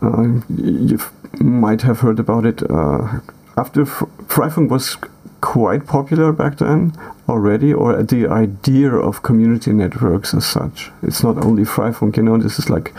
Uh, 0.00 0.40
you 0.48 1.00
might 1.40 1.82
have 1.82 2.00
heard 2.00 2.20
about 2.20 2.46
it. 2.46 2.62
Uh, 2.70 3.20
after 3.56 3.84
Freifunk 3.84 4.70
was 4.70 4.96
quite 5.40 5.86
popular 5.86 6.32
back 6.32 6.58
then 6.58 6.92
already, 7.28 7.72
or 7.72 8.02
the 8.02 8.26
idea 8.26 8.90
of 8.90 9.22
community 9.22 9.72
networks 9.72 10.32
as 10.34 10.46
such. 10.46 10.90
It's 11.02 11.22
not 11.22 11.44
only 11.44 11.64
Freifunk, 11.64 12.16
you 12.16 12.22
know, 12.22 12.38
this 12.38 12.58
is 12.58 12.70
like 12.70 12.92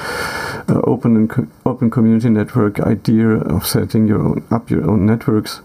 uh, 0.70 0.82
open 0.84 1.16
and 1.16 1.30
co 1.30 1.48
open 1.66 1.90
community 1.90 2.30
network 2.30 2.80
idea 2.80 3.28
of 3.28 3.66
setting 3.66 4.08
your 4.08 4.22
own 4.22 4.46
up 4.52 4.70
your 4.70 4.90
own 4.90 5.06
networks. 5.06 5.62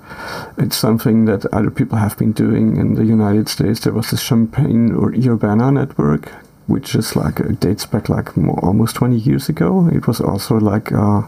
It's 0.56 0.76
something 0.76 1.26
that 1.26 1.46
other 1.46 1.70
people 1.70 1.98
have 1.98 2.16
been 2.16 2.32
doing 2.32 2.76
in 2.76 2.94
the 2.94 3.04
United 3.04 3.48
States. 3.48 3.80
There 3.80 3.92
was 3.92 4.10
the 4.10 4.16
Champaign 4.16 4.94
or 4.94 5.12
Urbana 5.12 5.70
network, 5.70 6.30
which 6.66 6.94
is 6.94 7.16
like 7.16 7.40
uh, 7.40 7.48
dates 7.60 7.86
back 7.86 8.08
like 8.08 8.36
more, 8.36 8.58
almost 8.64 8.96
20 8.96 9.16
years 9.16 9.48
ago. 9.48 9.88
It 9.92 10.06
was 10.06 10.20
also 10.20 10.58
like 10.58 10.90
uh, 10.92 11.22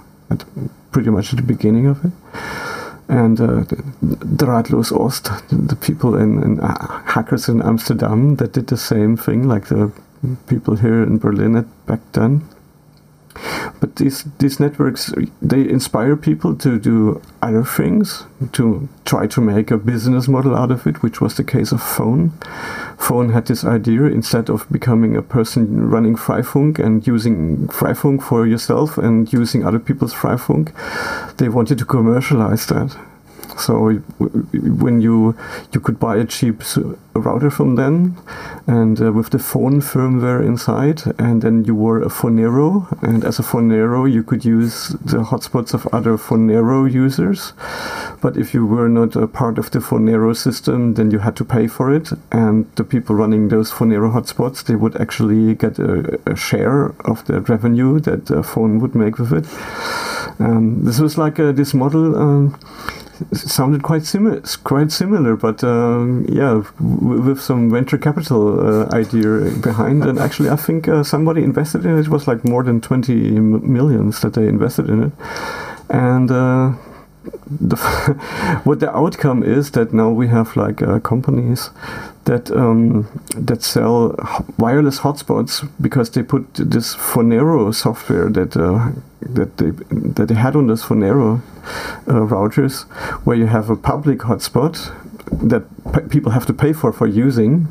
pretty 0.91 1.11
much 1.11 1.33
at 1.33 1.37
the 1.37 1.43
beginning 1.55 1.87
of 1.87 2.05
it 2.05 2.13
and 3.09 3.41
uh, 3.41 3.65
Drahtlos 4.03 4.93
Ost, 4.93 5.31
the 5.51 5.77
people 5.77 6.17
in, 6.17 6.43
in 6.43 6.61
uh, 6.61 7.03
hackers 7.05 7.49
in 7.49 7.63
Amsterdam 7.63 8.37
that 8.37 8.53
did 8.53 8.67
the 8.67 8.77
same 8.77 9.17
thing, 9.17 9.49
like 9.49 9.67
the 9.67 9.93
people 10.49 10.77
here 10.77 11.03
in 11.03 11.19
Berlin 11.19 11.57
at 11.57 11.87
back 11.87 12.01
then. 12.13 12.43
But 13.81 13.97
these 13.97 14.25
these 14.39 14.61
networks 14.61 15.13
they 15.43 15.69
inspire 15.69 16.17
people 16.17 16.55
to 16.57 16.79
do 16.79 17.21
other 17.43 17.65
things, 17.65 18.25
to 18.53 18.89
try 19.05 19.27
to 19.27 19.41
make 19.41 19.71
a 19.71 19.77
business 19.77 20.29
model 20.29 20.57
out 20.57 20.71
of 20.71 20.87
it, 20.87 21.03
which 21.03 21.21
was 21.21 21.37
the 21.37 21.45
case 21.45 21.73
of 21.73 21.83
Fon. 21.83 22.33
Fon 22.99 23.31
had 23.31 23.47
this 23.47 23.65
idea 23.65 24.05
instead 24.05 24.49
of 24.49 24.67
becoming 24.71 25.17
a 25.17 25.23
person 25.23 25.89
running 25.91 26.17
Freifunk 26.17 26.79
and 26.79 27.07
using 27.07 27.69
Freifunk 27.69 28.23
for 28.23 28.47
yourself 28.47 28.99
and 28.99 29.33
using 29.33 29.65
other 29.65 29.79
people's 29.79 30.15
Freifunk, 30.15 30.73
they 31.37 31.49
wanted 31.49 31.79
to 31.79 31.85
commercialize 31.85 32.67
that. 32.67 32.97
So 33.59 33.93
when 34.53 35.01
you 35.01 35.37
you 35.73 35.81
could 35.81 35.99
buy 35.99 36.17
a 36.17 36.25
cheap 36.25 36.63
router 37.15 37.51
from 37.51 37.77
them, 37.77 38.17
and 38.67 39.01
uh, 39.01 39.13
with 39.13 39.31
the 39.31 39.39
Fon 39.39 39.81
firmware 39.81 40.45
inside, 40.45 41.03
and 41.19 41.43
then 41.43 41.65
you 41.65 41.75
were 41.75 42.03
a 42.03 42.09
Fonero, 42.09 42.87
and 43.03 43.25
as 43.25 43.39
a 43.39 43.43
Fonero 43.43 44.11
you 44.11 44.23
could 44.23 44.45
use 44.45 44.89
the 45.05 45.19
hotspots 45.19 45.75
of 45.75 45.87
other 45.93 46.19
Fonero 46.19 46.91
users. 46.91 47.53
But 48.21 48.37
if 48.37 48.55
you 48.55 48.67
were 48.67 48.89
not 48.89 49.17
a 49.17 49.27
part 49.27 49.59
of 49.59 49.71
the 49.71 49.79
Fonero 49.79 50.37
system, 50.37 50.95
then 50.95 51.11
you 51.11 51.21
had 51.21 51.37
to 51.37 51.45
pay 51.45 51.67
for 51.67 51.95
it, 51.95 52.11
and 52.33 52.67
the 52.77 52.85
people 52.85 53.17
running 53.17 53.49
those 53.49 53.71
Fonero 53.71 54.13
hotspots 54.13 54.65
they 54.65 54.77
would 54.77 55.01
actually 55.01 55.55
get 55.55 55.79
a, 55.79 56.19
a 56.27 56.37
share 56.37 56.95
of 57.05 57.25
the 57.27 57.41
revenue 57.41 58.01
that 58.01 58.27
the 58.27 58.43
Fon 58.43 58.79
would 58.81 58.95
make 58.95 59.19
with 59.19 59.33
it. 59.33 59.47
Um, 60.39 60.85
this 60.85 61.01
was 61.01 61.17
like 61.17 61.41
uh, 61.41 61.53
this 61.53 61.73
model. 61.73 62.17
Um, 62.17 62.59
sounded 63.33 63.83
quite 63.83 64.05
similar, 64.05 64.43
quite 64.65 64.93
similar, 64.93 65.37
but 65.37 65.63
um, 65.65 66.27
yeah, 66.29 66.63
with 66.81 67.41
some 67.41 67.71
venture 67.71 67.99
capital 67.99 68.61
uh, 68.61 68.89
idea 68.95 69.51
behind. 69.63 70.05
And 70.05 70.19
actually, 70.19 70.51
I 70.51 70.57
think 70.57 70.89
uh, 70.89 71.03
somebody 71.03 71.43
invested 71.43 71.85
in 71.85 71.99
it. 71.99 72.01
It 72.01 72.09
was 72.09 72.27
like 72.29 72.45
more 72.45 72.63
than 72.63 72.81
twenty 72.81 73.39
millions 73.41 74.21
that 74.21 74.35
they 74.35 74.49
invested 74.49 74.89
in 74.89 75.03
it, 75.05 75.13
and. 75.91 76.31
Uh, 76.31 76.73
the 77.51 77.77
what 78.65 78.81
the 78.81 78.95
outcome 78.95 79.43
is 79.43 79.71
that 79.73 79.93
now 79.93 80.11
we 80.11 80.29
have 80.29 80.57
like 80.57 80.83
uh, 80.83 81.01
companies 81.01 81.71
that 82.25 82.51
um, 82.51 83.07
that 83.37 83.63
sell 83.63 84.15
wireless 84.59 85.01
hotspots 85.01 85.69
because 85.81 86.11
they 86.11 86.23
put 86.23 86.55
this 86.55 86.95
Fonero 86.95 87.75
software 87.75 88.29
that 88.31 88.57
uh, 88.57 88.91
that 89.21 89.57
they 89.57 89.71
that 90.15 90.29
they 90.29 90.35
had 90.35 90.57
on 90.57 90.67
those 90.67 90.83
Fonero 90.83 91.41
uh, 92.09 92.27
routers, 92.27 92.83
where 93.25 93.37
you 93.37 93.47
have 93.47 93.71
a 93.71 93.77
public 93.77 94.19
hotspot 94.21 94.93
that 95.49 95.65
people 96.11 96.33
have 96.33 96.47
to 96.47 96.53
pay 96.53 96.73
for 96.73 96.93
for 96.93 97.07
using, 97.07 97.69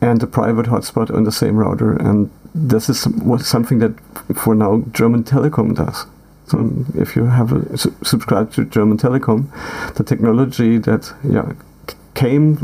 and 0.00 0.22
a 0.22 0.26
private 0.26 0.66
hotspot 0.66 1.14
on 1.14 1.24
the 1.24 1.32
same 1.32 1.56
router, 1.56 1.92
and 1.92 2.30
this 2.54 2.88
is 2.88 3.06
something 3.40 3.80
that 3.80 3.92
for 4.34 4.54
now 4.54 4.82
German 4.92 5.24
Telecom 5.24 5.74
does. 5.74 6.06
So 6.46 6.70
if 6.94 7.16
you 7.16 7.24
have 7.26 7.52
a, 7.52 7.76
su 7.76 7.94
subscribed 8.02 8.54
to 8.54 8.64
German 8.64 8.98
Telecom, 8.98 9.46
the 9.94 10.04
technology 10.04 10.78
that 10.78 11.12
yeah 11.24 11.52
came, 12.16 12.56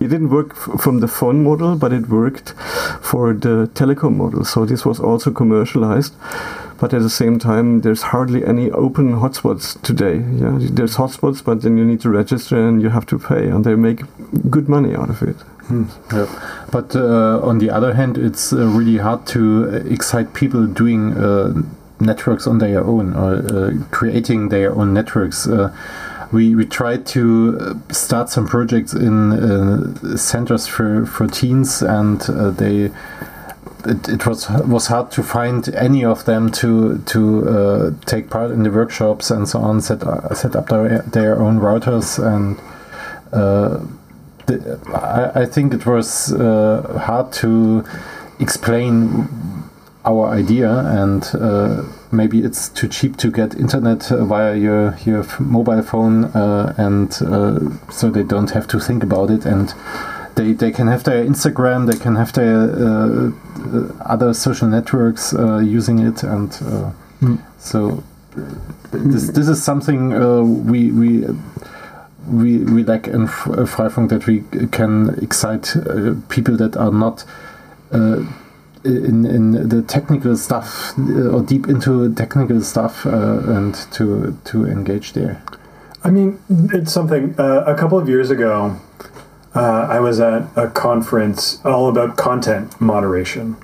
it 0.00 0.08
didn't 0.08 0.30
work 0.30 0.56
from 0.56 1.00
the 1.00 1.06
Fon 1.06 1.44
model, 1.44 1.76
but 1.76 1.92
it 1.92 2.08
worked 2.08 2.54
for 3.00 3.34
the 3.34 3.70
telecom 3.74 4.16
model. 4.16 4.44
So 4.44 4.64
this 4.64 4.84
was 4.84 4.98
also 4.98 5.30
commercialized. 5.30 6.14
But 6.80 6.92
at 6.92 7.02
the 7.02 7.10
same 7.10 7.38
time, 7.38 7.82
there's 7.82 8.02
hardly 8.02 8.44
any 8.44 8.70
open 8.70 9.14
hotspots 9.14 9.80
today. 9.82 10.16
Yeah, 10.16 10.58
there's 10.60 10.96
hotspots, 10.96 11.44
but 11.44 11.62
then 11.62 11.78
you 11.78 11.84
need 11.84 12.00
to 12.00 12.10
register 12.10 12.68
and 12.68 12.82
you 12.82 12.90
have 12.90 13.06
to 13.06 13.18
pay, 13.18 13.48
and 13.48 13.64
they 13.64 13.76
make 13.76 14.00
good 14.50 14.68
money 14.68 14.94
out 14.94 15.08
of 15.08 15.22
it. 15.22 15.36
Hmm. 15.68 15.84
Yeah. 16.12 16.26
But 16.72 16.96
uh, 16.96 17.40
on 17.42 17.58
the 17.58 17.70
other 17.70 17.94
hand, 17.94 18.18
it's 18.18 18.52
uh, 18.52 18.66
really 18.66 18.98
hard 18.98 19.26
to 19.28 19.66
excite 19.88 20.34
people 20.34 20.66
doing 20.66 21.16
uh, 21.16 21.54
networks 22.04 22.46
on 22.46 22.58
their 22.58 22.82
own 22.84 23.14
or 23.14 23.34
uh, 23.34 23.72
creating 23.90 24.48
their 24.48 24.74
own 24.74 24.94
networks. 24.94 25.46
Uh, 25.46 25.74
we 26.32 26.54
we 26.54 26.64
tried 26.66 27.06
to 27.06 27.58
uh, 27.60 27.92
start 27.92 28.28
some 28.28 28.46
projects 28.46 28.92
in 28.92 29.32
uh, 29.32 30.16
centers 30.16 30.66
for 30.66 31.06
for 31.06 31.26
teens, 31.26 31.82
and 31.82 32.22
uh, 32.28 32.50
they. 32.50 32.90
It, 33.86 34.08
it, 34.08 34.26
was 34.26 34.48
was 34.48 34.86
hard 34.86 35.10
to 35.10 35.22
find 35.22 35.68
any 35.74 36.06
of 36.06 36.24
them 36.24 36.50
to 36.52 36.98
to 37.04 37.48
uh, 37.48 37.90
take 38.06 38.30
part 38.30 38.50
in 38.50 38.62
the 38.62 38.70
workshops 38.70 39.30
and 39.30 39.46
so 39.46 39.58
on. 39.58 39.82
Set 39.82 40.00
set 40.34 40.56
up 40.56 40.70
their, 40.70 41.00
their 41.02 41.38
own 41.38 41.60
routers 41.60 42.18
and 42.18 42.56
the, 44.46 44.80
I, 44.86 45.42
I, 45.42 45.44
think 45.44 45.74
it 45.74 45.84
was 45.84 46.30
hard 46.30 47.30
to 47.34 47.84
explain 48.40 49.28
our 50.04 50.28
idea 50.28 50.70
and 50.70 51.30
uh, 51.34 51.82
maybe 52.12 52.42
it's 52.42 52.68
too 52.68 52.88
cheap 52.88 53.16
to 53.16 53.30
get 53.30 53.54
internet 53.54 54.12
uh, 54.12 54.24
via 54.24 54.54
your 54.54 54.96
your 55.06 55.24
mobile 55.40 55.82
phone 55.82 56.24
uh, 56.24 56.74
and 56.76 57.18
uh, 57.22 57.58
so 57.90 58.10
they 58.10 58.22
don't 58.22 58.50
have 58.50 58.66
to 58.68 58.78
think 58.78 59.02
about 59.02 59.30
it 59.30 59.46
and 59.46 59.74
they, 60.36 60.52
they 60.52 60.70
can 60.70 60.88
have 60.88 61.04
their 61.04 61.24
Instagram 61.24 61.90
they 61.90 61.98
can 61.98 62.16
have 62.16 62.32
their 62.34 62.70
uh, 62.70 63.30
uh, 63.30 63.92
other 64.04 64.34
social 64.34 64.68
networks 64.68 65.32
using 65.62 65.98
it 66.00 66.22
and 66.22 66.50
mm. 66.50 67.40
so 67.58 68.02
this 68.92 69.30
this 69.30 69.48
is 69.48 69.62
something 69.62 70.10
we 70.66 70.92
we 70.92 71.24
we 72.28 72.58
we 72.58 72.84
lack 72.84 73.06
in 73.06 73.26
Freifunk 73.26 74.08
that 74.08 74.26
we 74.26 74.42
can 74.68 75.10
excite 75.22 75.76
people 76.28 76.56
that 76.56 76.76
are 76.76 76.92
not 76.92 77.24
in 78.84 79.24
in 79.24 79.68
the 79.68 79.82
technical 79.82 80.36
stuff 80.36 80.92
uh, 80.98 81.30
or 81.30 81.42
deep 81.42 81.68
into 81.68 82.12
technical 82.14 82.60
stuff 82.60 83.06
uh, 83.06 83.40
and 83.46 83.74
to 83.92 84.38
to 84.44 84.66
engage 84.66 85.12
there. 85.12 85.42
I 86.02 86.10
mean, 86.10 86.38
it's 86.72 86.92
something. 86.92 87.34
Uh, 87.38 87.64
a 87.66 87.74
couple 87.74 87.98
of 87.98 88.08
years 88.08 88.30
ago, 88.30 88.78
I 89.54 90.00
was 90.00 90.20
at 90.20 90.48
a 90.56 90.68
conference 90.68 91.64
all 91.64 91.88
about 91.88 92.16
content 92.16 92.78
moderation, 92.80 93.56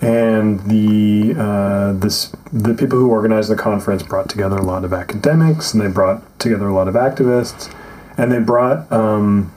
and 0.00 0.60
the 0.60 1.34
uh, 1.36 1.92
this 1.94 2.32
the 2.52 2.74
people 2.74 2.98
who 2.98 3.10
organized 3.10 3.50
the 3.50 3.56
conference 3.56 4.02
brought 4.02 4.28
together 4.28 4.56
a 4.56 4.62
lot 4.62 4.84
of 4.84 4.92
academics, 4.92 5.74
and 5.74 5.82
they 5.82 5.88
brought 5.88 6.38
together 6.38 6.68
a 6.68 6.74
lot 6.74 6.86
of 6.86 6.94
activists, 6.94 7.74
and 8.16 8.30
they 8.30 8.38
brought 8.38 8.90
um, 8.92 9.52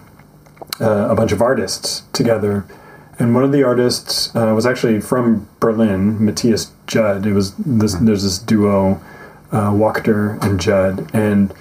uh, 0.82 1.10
a 1.12 1.15
bunch 1.15 1.32
of 1.32 1.41
artists 1.41 2.04
together 2.13 2.65
and 3.19 3.36
one 3.36 3.43
of 3.43 3.51
the 3.51 3.63
artists 3.63 4.34
uh, 4.36 4.53
was 4.55 4.65
actually 4.65 5.01
from 5.01 5.47
Berlin, 5.60 6.23
Matthias 6.23 6.71
Jud. 6.88 7.25
It 7.25 7.34
was 7.34 7.53
this. 7.55 7.93
There's 7.95 8.23
this 8.23 8.39
duo 8.39 9.01
uh, 9.51 9.71
Wachter 9.71 10.41
and 10.41 10.60
Jud, 10.60 11.10
and 11.13 11.53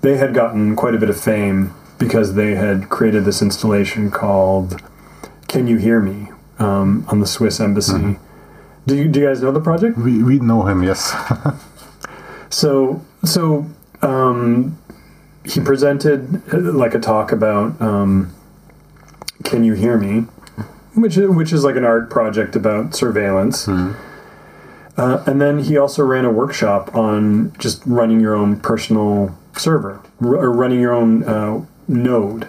they 0.00 0.16
had 0.16 0.34
gotten 0.34 0.74
quite 0.74 0.94
a 0.94 0.98
bit 0.98 1.10
of 1.10 1.20
fame 1.20 1.74
because 1.98 2.34
they 2.34 2.54
had 2.54 2.88
created 2.88 3.24
this 3.24 3.42
installation 3.42 4.10
called 4.10 4.80
"Can 5.48 5.66
You 5.66 5.76
Hear 5.76 6.00
Me" 6.00 6.30
um, 6.58 7.04
on 7.08 7.20
the 7.20 7.26
Swiss 7.26 7.60
embassy. 7.60 8.18
Do 8.86 8.96
you 8.96 9.06
do 9.06 9.20
you 9.20 9.26
guys 9.26 9.42
know 9.42 9.52
the 9.52 9.60
project? 9.60 9.96
We, 9.98 10.22
we 10.22 10.40
know 10.40 10.66
him, 10.66 10.82
yes. 10.82 11.14
So 12.52 13.02
so 13.24 13.66
um, 14.02 14.78
he 15.44 15.58
presented 15.60 16.42
uh, 16.52 16.58
like 16.58 16.94
a 16.94 17.00
talk 17.00 17.32
about 17.32 17.80
um, 17.80 18.34
"Can 19.42 19.64
You 19.64 19.72
Hear 19.72 19.96
Me," 19.96 20.26
which 20.94 21.16
is, 21.16 21.28
which 21.30 21.52
is 21.52 21.64
like 21.64 21.76
an 21.76 21.84
art 21.84 22.10
project 22.10 22.56
about 22.56 22.94
surveillance. 22.94 23.66
Uh, 24.96 25.24
and 25.26 25.40
then 25.40 25.60
he 25.60 25.76
also 25.78 26.02
ran 26.04 26.24
a 26.24 26.30
workshop 26.30 26.94
on 26.94 27.52
just 27.58 27.82
running 27.86 28.20
your 28.20 28.34
own 28.34 28.60
personal 28.60 29.36
server 29.56 30.00
r- 30.20 30.36
or 30.36 30.52
running 30.52 30.80
your 30.80 30.92
own 30.92 31.24
uh, 31.24 31.64
node. 31.88 32.48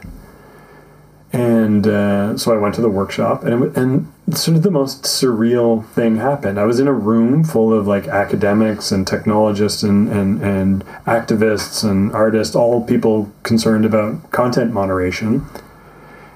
And 1.31 1.87
uh, 1.87 2.37
so 2.37 2.53
I 2.53 2.57
went 2.57 2.75
to 2.75 2.81
the 2.81 2.89
workshop, 2.89 3.43
and 3.43 3.63
it, 3.63 3.75
and 3.75 4.13
sort 4.37 4.55
of 4.55 4.61
the 4.61 4.69
most 4.69 5.01
surreal 5.03 5.83
thing 5.87 6.17
happened. 6.17 6.59
I 6.59 6.65
was 6.65 6.79
in 6.79 6.87
a 6.87 6.93
room 6.93 7.43
full 7.43 7.73
of 7.73 7.87
like 7.87 8.07
academics 8.07 8.91
and 8.91 9.07
technologists 9.07 9.81
and, 9.81 10.09
and, 10.09 10.43
and 10.43 10.85
activists 11.07 11.83
and 11.83 12.11
artists, 12.13 12.55
all 12.55 12.83
people 12.83 13.31
concerned 13.41 13.83
about 13.83 14.31
content 14.31 14.73
moderation. 14.73 15.47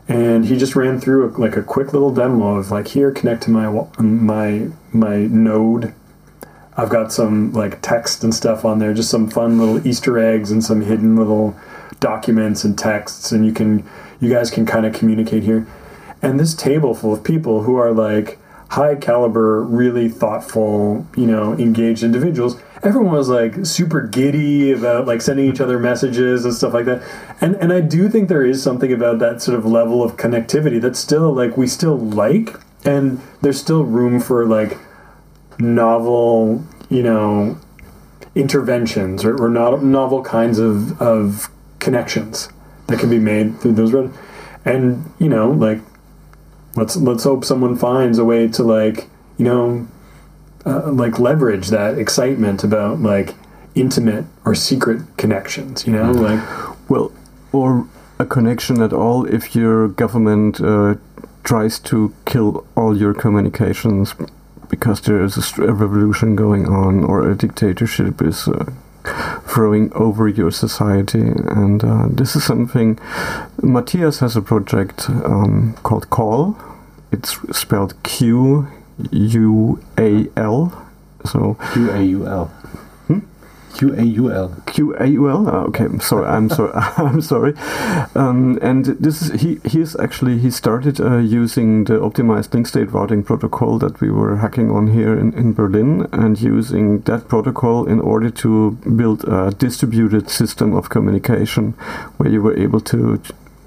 And 0.08 0.46
he 0.46 0.58
just 0.58 0.76
ran 0.76 1.02
through 1.02 1.28
a, 1.28 1.30
like 1.38 1.58
a 1.58 1.64
quick 1.64 1.92
little 1.92 2.14
demo 2.14 2.56
of 2.56 2.72
like 2.72 2.90
here, 2.90 3.12
connect 3.12 3.44
to 3.44 3.52
my 3.52 3.86
my 4.00 4.70
my 4.94 5.18
node. 5.18 5.94
I've 6.78 6.90
got 6.90 7.12
some 7.12 7.52
like 7.52 7.82
text 7.82 8.24
and 8.24 8.34
stuff 8.34 8.64
on 8.64 8.80
there, 8.80 8.94
just 8.94 9.10
some 9.10 9.30
fun 9.30 9.58
little 9.58 9.86
Easter 9.86 10.18
eggs 10.18 10.52
and 10.52 10.64
some 10.64 10.82
hidden 10.82 11.16
little 11.16 11.58
documents 12.00 12.64
and 12.64 12.78
texts, 12.78 13.32
and 13.32 13.46
you 13.46 13.52
can 13.52 13.88
you 14.22 14.30
guys 14.30 14.50
can 14.50 14.66
kind 14.66 14.86
of 14.86 14.94
communicate 14.94 15.44
here. 15.44 15.68
And 16.22 16.40
this 16.40 16.56
table 16.56 16.94
full 16.94 17.14
of 17.14 17.24
people 17.24 17.64
who 17.64 17.76
are 17.76 17.92
like 17.92 18.40
high 18.70 18.96
caliber, 18.96 19.64
really 19.64 20.10
thoughtful, 20.10 21.06
you 21.16 21.26
know, 21.26 21.54
engaged 21.54 22.04
individuals. 22.04 22.62
Everyone 22.84 23.12
was 23.12 23.30
like 23.30 23.66
super 23.66 24.02
giddy 24.02 24.72
about 24.72 25.08
like 25.08 25.22
sending 25.22 25.48
each 25.48 25.60
other 25.60 25.80
messages 25.80 26.46
and 26.46 26.54
stuff 26.54 26.74
like 26.74 26.86
that. 26.86 27.02
And 27.42 27.56
and 27.56 27.74
I 27.74 27.82
do 27.82 28.10
think 28.10 28.30
there 28.30 28.46
is 28.46 28.62
something 28.62 28.92
about 28.92 29.20
that 29.20 29.42
sort 29.42 29.58
of 29.58 29.66
level 29.66 30.04
of 30.04 30.18
connectivity 30.18 30.80
that's 30.80 31.00
still 31.00 31.34
like 31.34 31.58
we 31.58 31.68
still 31.68 31.98
like 31.98 32.56
and 32.86 33.22
there's 33.42 33.60
still 33.60 33.84
room 33.84 34.20
for 34.20 34.46
like 34.46 34.78
novel, 35.60 36.64
you 36.90 37.04
know, 37.04 37.58
interventions 38.36 39.26
or, 39.26 39.36
or 39.44 39.50
not 39.50 39.84
novel 39.84 40.24
kinds 40.24 40.60
of, 40.60 41.02
of 41.02 41.50
connections 41.80 42.50
that 42.88 43.00
can 43.00 43.10
be 43.10 43.20
made 43.20 43.60
through 43.60 43.74
those 43.74 43.92
roads. 43.92 44.16
And 44.64 45.12
you 45.20 45.30
know, 45.30 45.52
like 45.52 45.80
let's 46.76 46.96
let's 46.96 47.24
hope 47.24 47.44
someone 47.44 47.76
finds 47.76 48.20
a 48.20 48.26
way 48.26 48.48
to 48.50 48.64
like 48.64 49.10
you 49.38 49.46
know, 49.46 49.88
uh, 50.68 50.92
like 50.92 51.20
leverage 51.20 51.70
that 51.70 51.98
excitement 51.98 52.64
about 52.64 53.00
like 53.00 53.36
intimate 53.76 54.26
or 54.46 54.54
secret 54.54 55.02
connections. 55.18 55.88
You 55.88 55.94
know, 55.94 56.12
like 56.12 56.42
Well, 56.90 57.12
or 57.52 57.88
a 58.20 58.26
connection 58.26 58.82
at 58.82 58.94
all 58.94 59.26
if 59.26 59.56
your 59.56 59.88
government 59.88 60.60
uh, 60.60 60.96
tries 61.44 61.80
to 61.80 62.14
kill 62.26 62.66
all 62.76 62.98
your 62.98 63.14
communications 63.14 64.14
because 64.70 65.02
there 65.02 65.24
is 65.24 65.38
a, 65.38 65.64
a 65.64 65.74
revolution 65.74 66.36
going 66.36 66.68
on 66.68 67.04
or 67.04 67.30
a 67.30 67.36
dictatorship 67.36 68.22
is 68.22 68.48
uh, 68.48 68.66
throwing 69.46 69.94
over 69.94 70.28
your 70.28 70.52
society. 70.52 71.22
And 71.22 71.84
uh, 71.84 72.08
this 72.10 72.36
is 72.36 72.44
something. 72.44 73.00
Matthias 73.62 74.20
has 74.20 74.36
a 74.36 74.42
project 74.42 75.10
um, 75.10 75.78
called 75.84 76.10
qaul. 76.10 76.62
It's 77.12 77.38
spelled 77.58 78.02
Q 78.04 78.68
U 79.12 79.84
A 79.98 80.28
L. 80.36 80.86
So 81.26 81.58
Q 81.74 81.92
A 81.92 82.02
U 82.02 82.28
L. 82.28 82.52
Q 83.78 83.94
A 83.94 84.04
U 84.04 84.32
L. 84.32 84.64
Q 84.66 84.96
A 84.96 85.06
U 85.06 85.30
L. 85.30 85.48
Ah, 85.48 85.64
okay, 85.66 85.86
I'm 85.86 86.00
sorry. 86.00 86.26
I'm 86.28 86.50
sorry. 86.50 86.72
I'm 86.98 87.22
sorry. 87.22 87.54
Um, 88.16 88.58
and 88.62 88.86
this 88.86 89.22
is 89.22 89.42
he. 89.42 89.60
He 89.66 89.82
is 89.82 89.96
actually 90.00 90.40
he 90.40 90.50
started 90.50 91.00
uh, 91.00 91.18
using 91.18 91.84
the 91.84 92.00
optimized 92.00 92.54
link 92.56 92.66
state 92.66 92.92
routing 92.92 93.24
protocol 93.24 93.78
that 93.80 94.02
we 94.02 94.10
were 94.10 94.38
hacking 94.38 94.72
on 94.72 94.88
here 94.88 95.18
in, 95.18 95.32
in 95.34 95.54
Berlin, 95.54 96.08
and 96.12 96.42
using 96.42 97.02
that 97.02 97.28
protocol 97.28 97.86
in 97.86 98.00
order 98.00 98.32
to 98.32 98.72
build 98.96 99.24
a 99.26 99.52
distributed 99.52 100.30
system 100.30 100.74
of 100.74 100.90
communication, 100.90 101.74
where 102.18 102.32
you 102.32 102.42
were 102.42 102.58
able 102.58 102.80
to, 102.80 103.22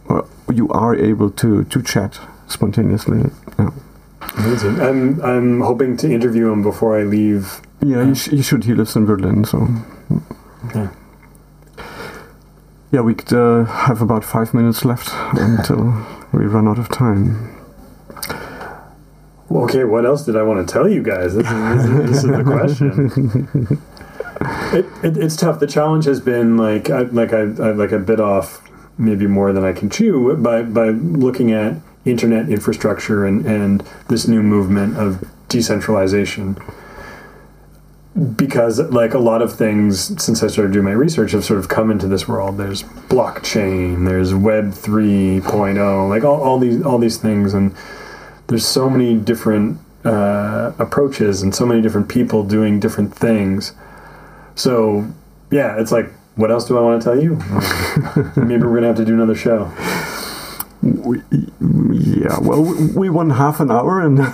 or 0.08 0.26
you 0.52 0.68
are 0.70 0.96
able 0.96 1.30
to 1.30 1.62
to 1.64 1.82
chat 1.82 2.18
spontaneously. 2.48 3.30
Yeah, 3.58 3.70
amazing. 4.20 4.80
I'm 4.80 5.20
I'm 5.22 5.60
hoping 5.60 5.96
to 5.98 6.10
interview 6.10 6.50
him 6.50 6.62
before 6.62 6.98
I 6.98 7.04
leave. 7.04 7.60
yeah 7.82 8.04
you, 8.04 8.14
sh- 8.14 8.32
you 8.32 8.42
should. 8.42 8.64
He 8.64 8.74
lives 8.74 8.96
in 8.96 9.06
Berlin, 9.06 9.44
so. 9.44 9.68
Yeah. 10.74 10.90
Yeah, 12.92 13.02
we 13.02 13.14
could, 13.14 13.32
uh, 13.32 13.64
have 13.66 14.02
about 14.02 14.24
five 14.24 14.52
minutes 14.52 14.84
left 14.84 15.10
until 15.34 15.94
we 16.32 16.44
run 16.46 16.66
out 16.66 16.78
of 16.78 16.88
time. 16.88 17.56
Okay, 19.50 19.84
what 19.84 20.04
else 20.04 20.24
did 20.24 20.36
I 20.36 20.42
want 20.42 20.66
to 20.66 20.72
tell 20.72 20.88
you 20.88 21.02
guys? 21.02 21.34
This 21.34 21.46
is, 21.46 21.52
this 21.52 21.84
is, 21.84 22.10
this 22.10 22.24
is 22.24 22.30
the 22.30 22.44
question. 22.44 23.78
It, 24.72 24.86
it, 25.04 25.16
it's 25.18 25.36
tough. 25.36 25.60
The 25.60 25.66
challenge 25.66 26.06
has 26.06 26.18
been 26.18 26.56
like 26.56 26.88
I, 26.88 27.02
like 27.02 27.34
I, 27.34 27.40
I 27.40 27.72
like 27.72 27.92
a 27.92 27.98
bit 27.98 28.20
off, 28.20 28.62
maybe 28.96 29.26
more 29.26 29.52
than 29.52 29.64
I 29.64 29.74
can 29.74 29.90
chew, 29.90 30.34
by 30.36 30.62
by 30.62 30.88
looking 30.88 31.52
at 31.52 31.76
internet 32.04 32.48
infrastructure 32.48 33.24
and 33.26 33.44
and 33.46 33.82
this 34.08 34.26
new 34.26 34.42
movement 34.42 34.96
of 34.96 35.24
decentralization. 35.48 36.56
Because 38.36 38.80
like 38.80 39.14
a 39.14 39.18
lot 39.18 39.40
of 39.40 39.54
things 39.54 40.22
since 40.22 40.42
I 40.42 40.48
started 40.48 40.72
doing 40.72 40.84
my 40.84 40.90
research 40.92 41.32
have 41.32 41.44
sort 41.44 41.60
of 41.60 41.68
come 41.68 41.90
into 41.90 42.08
this 42.08 42.26
world. 42.26 42.56
There's 42.56 42.82
blockchain, 42.82 44.06
there's 44.06 44.34
Web 44.34 44.72
3.0, 44.72 46.08
like 46.08 46.24
all, 46.24 46.42
all 46.42 46.58
these 46.58 46.82
all 46.82 46.98
these 46.98 47.18
things 47.18 47.54
and 47.54 47.74
there's 48.48 48.66
so 48.66 48.90
many 48.90 49.14
different 49.14 49.78
uh, 50.04 50.72
approaches 50.78 51.40
and 51.40 51.54
so 51.54 51.64
many 51.64 51.80
different 51.80 52.08
people 52.08 52.42
doing 52.42 52.80
different 52.80 53.14
things. 53.14 53.74
So, 54.56 55.06
yeah, 55.50 55.80
it's 55.80 55.92
like, 55.92 56.10
what 56.34 56.50
else 56.50 56.66
do 56.66 56.76
I 56.76 56.80
want 56.80 57.00
to 57.00 57.04
tell 57.04 57.22
you? 57.22 57.36
Maybe 58.36 58.62
we're 58.62 58.74
gonna 58.74 58.88
have 58.88 58.96
to 58.96 59.04
do 59.04 59.14
another 59.14 59.34
show. 59.36 59.70
We, 60.82 61.20
yeah, 61.60 62.38
well, 62.40 62.62
we, 62.62 62.86
we 62.92 63.10
won 63.10 63.30
half 63.30 63.60
an 63.60 63.70
hour, 63.70 64.00
and 64.00 64.18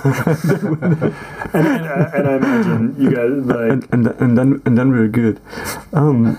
And, 1.56 1.66
and, 1.66 1.86
uh, 1.86 2.10
and 2.14 2.28
I 2.28 2.36
imagine 2.36 2.94
you 2.98 3.10
guys 3.10 3.46
like, 3.46 3.70
and, 3.72 3.84
and, 3.92 4.06
and 4.20 4.38
then 4.38 4.62
and 4.64 4.78
then 4.78 4.90
we're 4.92 5.08
good. 5.08 5.40
Um, 5.92 6.38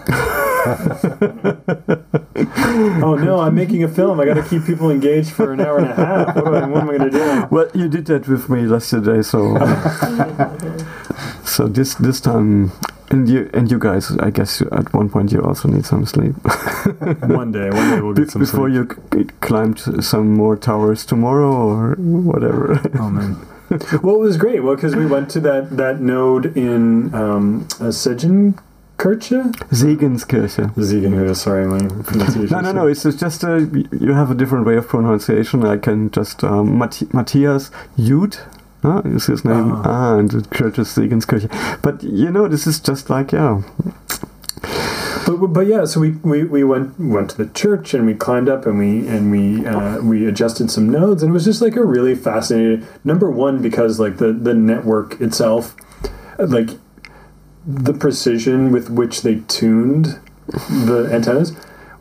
oh 3.04 3.16
no, 3.16 3.40
I'm 3.40 3.56
making 3.56 3.84
a 3.84 3.88
film. 3.88 4.20
I 4.20 4.26
got 4.26 4.36
to 4.36 4.44
keep 4.44 4.66
people 4.66 4.90
engaged 4.92 5.32
for 5.32 5.52
an 5.54 5.60
hour 5.62 5.78
and 5.80 5.88
a 5.88 5.96
half. 5.96 6.36
What, 6.36 6.54
I- 6.56 6.68
what 6.68 6.82
am 6.84 6.90
I 6.90 6.98
gonna 6.98 7.10
do? 7.10 7.48
well, 7.52 7.70
you 7.74 7.88
did 7.90 8.06
that 8.08 8.28
with 8.28 8.50
me 8.50 8.66
yesterday, 8.68 9.22
so 9.22 9.58
so 11.48 11.68
this 11.68 11.96
this 11.96 12.20
time, 12.22 12.72
and 13.10 13.28
you 13.30 13.50
and 13.54 13.72
you 13.72 13.80
guys, 13.80 14.12
I 14.20 14.30
guess 14.32 14.62
at 14.62 14.94
one 14.94 15.10
point 15.10 15.32
you 15.32 15.42
also 15.42 15.68
need 15.70 15.86
some 15.86 16.06
sleep 16.06 16.36
One 17.42 17.52
day, 17.52 17.70
one 17.70 17.90
day 17.92 18.02
we'll 18.02 18.14
get 18.14 18.32
some 18.32 18.42
before 18.42 18.70
sleep. 18.70 18.90
you 19.16 19.26
climb 19.42 19.76
some 20.02 20.34
more 20.36 20.56
towers 20.58 21.06
tomorrow 21.06 21.52
or 21.52 21.96
whatever. 21.98 22.80
Oh 23.00 23.10
man. 23.10 23.38
well, 24.04 24.16
it 24.16 24.20
was 24.20 24.38
great. 24.38 24.64
Well, 24.64 24.76
because 24.76 24.96
we 24.96 25.06
went 25.06 25.30
to 25.32 25.40
that 25.42 25.76
that 25.78 26.00
node 26.02 26.56
in 26.58 27.14
um, 27.14 27.68
uh, 27.82 27.92
Segenkirche. 27.92 28.56
Segenskirche. 29.72 30.74
Ziegenhöhe, 30.76 31.36
sorry, 31.36 31.66
my 31.68 31.80
pronunciation. 32.04 32.48
No, 32.50 32.62
no, 32.62 32.72
no. 32.72 32.88
It's 32.88 33.04
just- 33.04 33.20
just 33.20 33.44
uh, 33.44 33.58
you 33.92 34.14
have 34.14 34.32
a 34.32 34.36
different 34.36 34.66
way 34.66 34.78
of 34.78 34.88
pronunciation. 34.88 35.66
I 35.66 35.78
can 35.78 36.10
just 36.12 36.44
um, 36.44 36.78
Matt- 36.80 37.14
Matthias 37.14 37.70
Jud 37.98 38.38
uh, 38.88 39.02
is 39.06 39.26
his 39.28 39.44
name. 39.46 39.72
Ah. 39.74 39.82
Ah, 39.86 40.18
and 40.18 40.32
the 40.32 40.42
church 40.56 40.80
is 40.80 40.88
Segenskirche. 40.90 41.50
But 41.82 42.02
you 42.04 42.32
know, 42.32 42.48
this 42.48 42.66
is 42.68 42.80
just 42.80 43.10
like 43.10 43.32
yeah. 43.32 43.62
But, 45.26 45.38
but- 45.42 45.48
but 45.54 45.68
yeah, 45.68 45.84
so 45.86 46.00
we, 46.00 46.12
we, 46.24 46.44
we 46.46 46.64
went 46.64 46.98
went 47.00 47.32
to 47.32 47.38
the 47.38 47.48
church 47.54 47.94
and 47.94 48.06
we 48.06 48.14
climbed 48.14 48.48
up 48.48 48.66
and 48.66 48.78
we 48.80 49.06
and 49.08 49.30
we 49.32 49.66
uh, 49.66 50.00
we 50.02 50.26
adjusted 50.26 50.72
some 50.72 50.90
nodes 50.90 51.22
and 51.22 51.32
it 51.32 51.34
was 51.34 51.44
just 51.46 51.62
like 51.62 51.76
a 51.76 51.84
really 51.84 52.16
fascinating 52.16 52.88
number 53.04 53.30
one 53.30 53.62
because 53.62 54.00
like 54.00 54.18
the 54.18 54.32
the 54.32 54.54
network 54.54 55.20
itself, 55.20 55.76
like 56.40 56.70
the 57.66 57.94
precision 57.94 58.72
with 58.72 58.90
which 58.90 59.22
they 59.24 59.42
tuned 59.50 60.18
the 60.70 61.10
antennas 61.12 61.52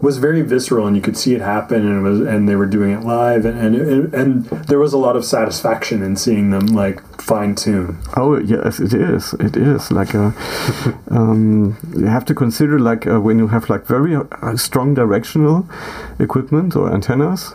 was 0.00 0.18
very 0.18 0.42
visceral 0.42 0.86
and 0.86 0.94
you 0.96 1.02
could 1.02 1.16
see 1.16 1.34
it 1.34 1.40
happen 1.40 1.86
and 1.86 1.98
it 1.98 2.08
was 2.08 2.20
and 2.20 2.48
they 2.48 2.56
were 2.56 2.66
doing 2.66 2.92
it 2.92 3.02
live 3.02 3.44
and 3.44 3.58
and, 3.58 4.14
and, 4.14 4.44
there 4.66 4.78
was 4.78 4.92
a 4.92 4.98
lot 4.98 5.16
of 5.16 5.24
satisfaction 5.24 6.02
in 6.02 6.16
seeing 6.16 6.50
them 6.50 6.66
like 6.66 7.00
fine 7.20 7.54
tune. 7.54 7.98
Oh 8.16 8.38
yes, 8.38 8.78
it 8.78 8.92
is. 8.92 9.34
It 9.34 9.56
is 9.56 9.90
like 9.90 10.14
a. 10.14 10.34
um, 11.10 11.76
you 11.96 12.06
have 12.06 12.24
to 12.26 12.34
consider 12.34 12.78
like 12.78 13.06
uh, 13.06 13.20
when 13.20 13.38
you 13.38 13.48
have 13.48 13.68
like 13.70 13.86
very 13.86 14.14
uh, 14.16 14.56
strong 14.56 14.94
directional 14.94 15.68
equipment 16.18 16.76
or 16.76 16.92
antennas, 16.92 17.54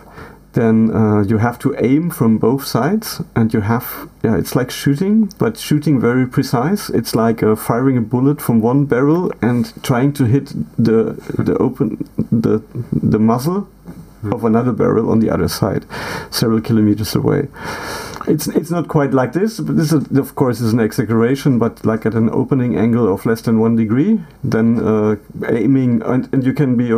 then 0.54 0.92
uh, 0.94 1.22
you 1.22 1.38
have 1.38 1.58
to 1.60 1.76
aim 1.78 2.10
from 2.10 2.38
both 2.38 2.66
sides, 2.66 3.22
and 3.36 3.54
you 3.54 3.62
have 3.62 4.10
yeah, 4.24 4.38
it's 4.38 4.56
like 4.56 4.70
shooting, 4.72 5.32
but 5.38 5.58
shooting 5.58 6.00
very 6.00 6.28
precise. 6.28 6.90
It's 6.90 7.16
like 7.16 7.42
uh, 7.42 7.56
firing 7.56 7.98
a 7.98 8.02
bullet 8.02 8.42
from 8.42 8.62
one 8.62 8.86
barrel 8.86 9.32
and 9.42 9.72
trying 9.84 10.14
to 10.14 10.26
hit 10.26 10.54
the 10.78 11.14
the 11.38 11.58
open 11.58 12.10
the 12.32 12.62
the 12.92 13.20
muzzle 13.20 13.68
of 14.24 14.44
another 14.44 14.72
barrel 14.72 15.10
on 15.10 15.20
the 15.20 15.30
other 15.30 15.48
side, 15.48 15.86
several 16.30 16.62
kilometers 16.62 17.16
away. 17.16 17.48
It's 18.28 18.48
it's 18.48 18.70
not 18.70 18.88
quite 18.88 19.14
like 19.14 19.34
this, 19.34 19.60
but 19.60 19.78
this 19.78 19.92
is, 19.92 20.06
of 20.18 20.36
course 20.36 20.60
is 20.60 20.74
an 20.74 20.80
exaggeration. 20.80 21.58
But 21.58 21.84
like 21.86 22.06
at 22.06 22.14
an 22.14 22.30
opening 22.30 22.78
angle 22.78 23.12
of 23.12 23.26
less 23.26 23.42
than 23.42 23.60
one 23.60 23.76
degree, 23.76 24.20
then 24.44 24.80
uh, 24.80 25.16
aiming 25.48 26.02
and, 26.04 26.30
and 26.34 26.44
you 26.44 26.54
can 26.54 26.76
be. 26.76 26.92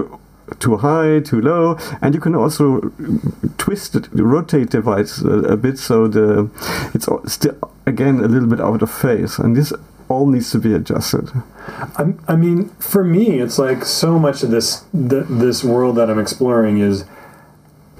Too 0.60 0.78
high, 0.78 1.20
too 1.20 1.42
low, 1.42 1.78
and 2.02 2.14
you 2.14 2.22
can 2.22 2.36
also 2.36 2.92
twist 3.58 3.96
it, 3.96 4.08
rotate 4.14 4.72
the 4.72 4.78
device 4.78 5.22
a, 5.22 5.54
a 5.54 5.58
bit 5.58 5.78
so 5.78 6.08
the 6.08 6.50
it's 6.94 7.08
still 7.32 7.58
again 7.86 8.20
a 8.20 8.28
little 8.28 8.48
bit 8.48 8.60
out 8.62 8.82
of 8.82 8.92
phase, 8.92 9.40
and 9.40 9.56
this 9.56 9.74
all 10.10 10.28
needs 10.28 10.52
to 10.52 10.60
be 10.60 10.74
adjusted. 10.74 11.30
I, 11.98 12.14
I 12.28 12.36
mean, 12.36 12.70
for 12.80 13.04
me, 13.04 13.40
it's 13.40 13.58
like 13.58 13.86
so 13.86 14.20
much 14.20 14.44
of 14.44 14.52
this 14.52 14.86
th- 14.92 15.26
this 15.30 15.64
world 15.64 15.96
that 15.96 16.10
I'm 16.10 16.20
exploring 16.20 16.80
is 16.80 17.06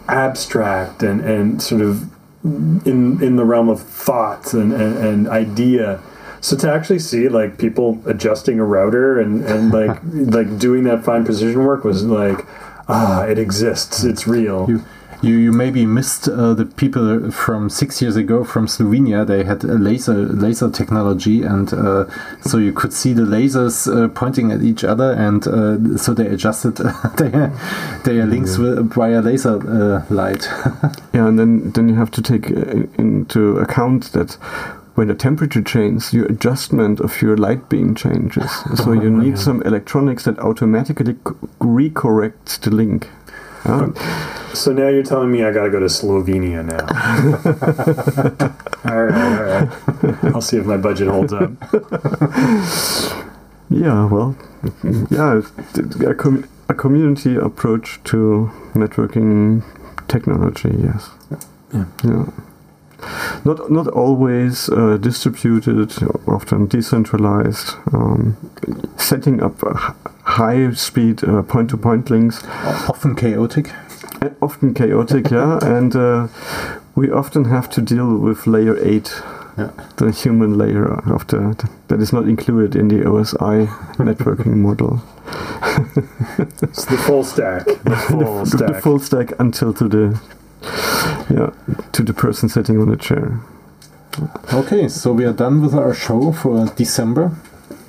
abstract 0.08 1.02
and, 1.02 1.22
and 1.22 1.62
sort 1.62 1.82
of 1.82 2.04
in 2.44 3.22
in 3.24 3.36
the 3.38 3.46
realm 3.46 3.70
of 3.70 3.82
thoughts 3.82 4.54
and, 4.54 4.74
and, 4.74 4.98
and 4.98 5.28
idea. 5.28 6.02
So 6.44 6.58
to 6.58 6.70
actually 6.70 7.00
see 7.00 7.30
like 7.30 7.58
people 7.58 8.04
adjusting 8.06 8.60
a 8.60 8.66
router 8.66 9.18
and, 9.18 9.46
and 9.46 9.72
like 9.72 9.98
like 10.04 10.60
doing 10.60 10.84
that 10.84 11.06
fine 11.06 11.24
precision 11.24 11.64
work 11.64 11.86
was 11.86 12.04
like 12.04 12.46
ah 12.90 13.24
it 13.24 13.40
exists 13.40 14.04
it's 14.04 14.28
real. 14.28 14.66
You, 14.68 14.84
you, 15.22 15.38
you 15.38 15.52
maybe 15.54 15.86
missed 15.86 16.28
uh, 16.28 16.54
the 16.54 16.66
people 16.66 17.32
from 17.32 17.70
six 17.70 18.02
years 18.02 18.18
ago 18.18 18.44
from 18.44 18.68
Slovenia. 18.68 19.26
They 19.26 19.46
had 19.46 19.64
a 19.64 19.76
laser 19.76 20.16
laser 20.16 20.70
technology, 20.70 21.44
and 21.44 21.72
uh, 21.74 22.06
so 22.42 22.58
you 22.58 22.74
could 22.74 22.92
see 22.92 23.14
the 23.14 23.22
lasers 23.22 23.88
uh, 23.88 24.10
pointing 24.10 24.52
at 24.52 24.62
each 24.62 24.84
other, 24.84 25.14
and 25.14 25.48
uh, 25.48 25.98
so 25.98 26.14
they 26.14 26.28
adjusted 26.28 26.76
their 27.18 27.54
their 28.04 28.26
links 28.26 28.58
with, 28.58 28.92
via 28.92 29.22
laser 29.22 29.62
uh, 29.66 30.06
light. 30.10 30.46
Yeah, 31.14 31.28
and 31.28 31.38
then 31.38 31.72
then 31.72 31.88
you 31.88 31.96
have 31.96 32.12
to 32.12 32.22
take 32.22 32.50
uh, 32.52 32.88
into 32.98 33.58
account 33.60 34.12
that 34.12 34.38
when 34.96 35.08
the 35.08 35.16
temperature 35.16 35.62
changes, 35.62 36.14
your 36.14 36.26
adjustment 36.26 37.00
of 37.00 37.22
your 37.22 37.36
light 37.38 37.68
beam 37.70 37.96
changes. 37.96 38.52
So 38.76 38.92
you 38.92 39.10
need 39.10 39.38
some 39.40 39.62
electronics 39.64 40.24
that 40.26 40.38
automatically 40.40 41.14
recorrects 41.60 42.60
the 42.60 42.70
link. 42.72 43.10
Uh, 43.66 43.92
So 44.54 44.72
now 44.72 44.88
you're 44.90 45.04
telling 45.04 45.32
me 45.32 45.44
I 45.44 45.52
got 45.52 45.64
to 45.64 45.72
go 45.72 45.80
to 45.80 45.88
Slovenia 45.88 46.64
now. 46.64 46.86
all 48.92 49.04
right, 49.06 49.38
all 49.40 49.44
right. 49.44 50.36
I'll 50.36 50.42
see 50.42 50.58
if 50.58 50.66
my 50.66 50.78
budget 50.78 51.08
holds 51.08 51.34
up. 51.34 51.50
yeah, 53.70 54.06
well, 54.06 54.36
yeah, 55.10 55.42
a, 56.06 56.14
com- 56.14 56.48
a 56.70 56.74
community 56.76 57.36
approach 57.36 58.00
to 58.06 58.52
networking 58.76 59.64
technology. 60.08 60.70
Yes. 60.78 61.10
Yeah. 61.74 61.86
Yeah. 62.04 62.26
Not 63.46 63.70
not 63.72 63.88
always 63.88 64.70
uh, 64.70 64.98
distributed, 64.98 65.92
often 66.28 66.68
decentralized. 66.68 67.76
Um, 67.94 68.36
setting 68.98 69.42
up 69.44 69.64
uh, 69.64 69.94
high-speed 70.24 71.24
uh, 71.24 71.42
point-to-point 71.44 72.10
links 72.10 72.44
Often 72.90 73.16
chaotic. 73.16 73.70
Uh, 74.22 74.30
often 74.42 74.74
chaotic, 74.74 75.30
yeah, 75.32 75.60
and 75.78 75.96
uh, 75.96 76.28
we 76.96 77.12
often 77.12 77.46
have 77.46 77.70
to 77.72 77.82
deal 77.82 78.18
with 78.18 78.48
layer 78.48 78.78
eight, 78.78 79.12
Yeah. 79.58 79.70
the 79.98 80.12
human 80.12 80.58
layer 80.58 80.86
of 81.14 81.26
the 81.28 81.56
that 81.88 82.00
is 82.02 82.12
not 82.14 82.28
included 82.28 82.76
in 82.76 82.88
the 82.88 83.04
OSI 83.06 83.68
networking 83.98 84.56
model. 84.58 85.02
It's 86.62 86.86
the 86.86 86.98
full 86.98 87.24
stack. 87.24 87.66
The 87.66 87.96
full 88.10 88.40
the, 88.40 88.46
stack. 88.46 88.68
the 88.68 88.82
full 88.82 89.00
stack 89.00 89.34
until 89.40 89.74
to 89.74 89.88
the 89.88 90.20
yeah 91.30 91.52
to 91.92 92.04
the 92.04 92.14
person 92.14 92.50
sitting 92.50 92.80
on 92.80 92.90
the 92.90 92.98
chair. 92.98 93.40
Okay, 94.54 94.88
so 94.88 95.12
we 95.12 95.26
are 95.26 95.34
done 95.34 95.62
with 95.62 95.74
our 95.74 95.94
show 95.94 96.32
for 96.32 96.66
December. 96.76 97.32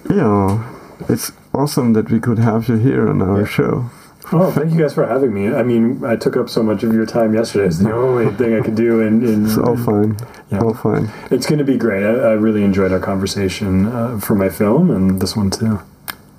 Yeah, 0.09 0.63
it's 1.09 1.33
awesome 1.53 1.93
that 1.95 2.11
we 2.11 2.19
could 2.21 2.39
have 2.39 2.69
you 2.69 2.77
here 2.77 3.09
on 3.09 3.21
our 3.23 3.41
Yeah. 3.41 3.47
show. 3.47 3.85
Oh, 4.33 4.51
thank 4.51 4.73
you 4.73 4.79
guys 4.81 4.95
for 4.95 5.07
having 5.07 5.35
me. 5.35 5.53
I 5.55 5.63
mean, 5.63 6.03
I 6.03 6.17
took 6.17 6.35
up 6.39 6.49
so 6.49 6.63
much 6.63 6.83
of 6.83 6.95
your 6.95 7.05
time 7.05 7.35
yesterday. 7.35 7.67
It's 7.67 7.79
the 7.79 7.93
only 7.93 8.31
thing 8.37 8.55
I 8.57 8.63
could 8.63 8.75
do, 8.75 9.03
and, 9.03 9.23
and 9.23 9.47
It's 9.47 9.59
all 9.59 9.77
fine, 9.77 10.17
Yeah. 10.51 10.61
all 10.61 10.73
fine. 10.73 11.11
it's 11.31 11.47
going 11.47 11.59
to 11.59 11.65
be 11.65 11.77
great. 11.77 12.03
I, 12.05 12.31
I 12.31 12.33
really 12.33 12.65
enjoyed 12.65 12.91
our 12.91 12.99
conversation 13.01 13.85
uh, 13.87 14.19
for 14.19 14.35
my 14.35 14.49
film 14.49 14.91
and 14.91 15.21
this 15.21 15.37
one 15.37 15.51
too. 15.51 15.81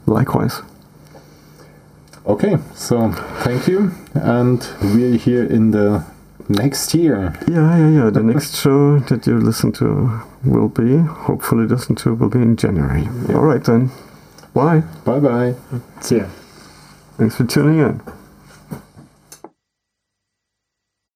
Likewise. 0.08 0.62
Okay, 2.25 2.58
so 2.73 3.12
thank 3.43 3.67
you, 3.67 3.91
and 4.15 4.67
we're 4.81 5.15
here 5.17 5.43
in 5.43 5.69
the 5.71 6.03
next 6.49 6.93
year. 6.93 7.34
Yeah, 7.47 7.77
yeah, 7.77 7.89
yeah. 7.89 8.10
The 8.10 8.23
next 8.23 8.55
show 8.58 8.99
that 8.99 9.25
you 9.27 9.39
listen 9.39 9.71
to 9.73 10.21
will 10.43 10.69
be, 10.69 10.97
hopefully 10.97 11.65
listen 11.65 11.95
to, 11.97 12.13
will 12.13 12.29
be 12.29 12.39
in 12.41 12.55
January. 12.55 13.08
All 13.29 13.45
right 13.45 13.63
then. 13.63 13.91
Bye. 14.53 14.84
Bye 15.03 15.19
bye. 15.19 15.55
See 16.01 16.17
ya. 16.17 16.27
Thanks 17.17 17.36
for 17.36 17.45
tuning 17.45 17.79
in. 17.79 18.01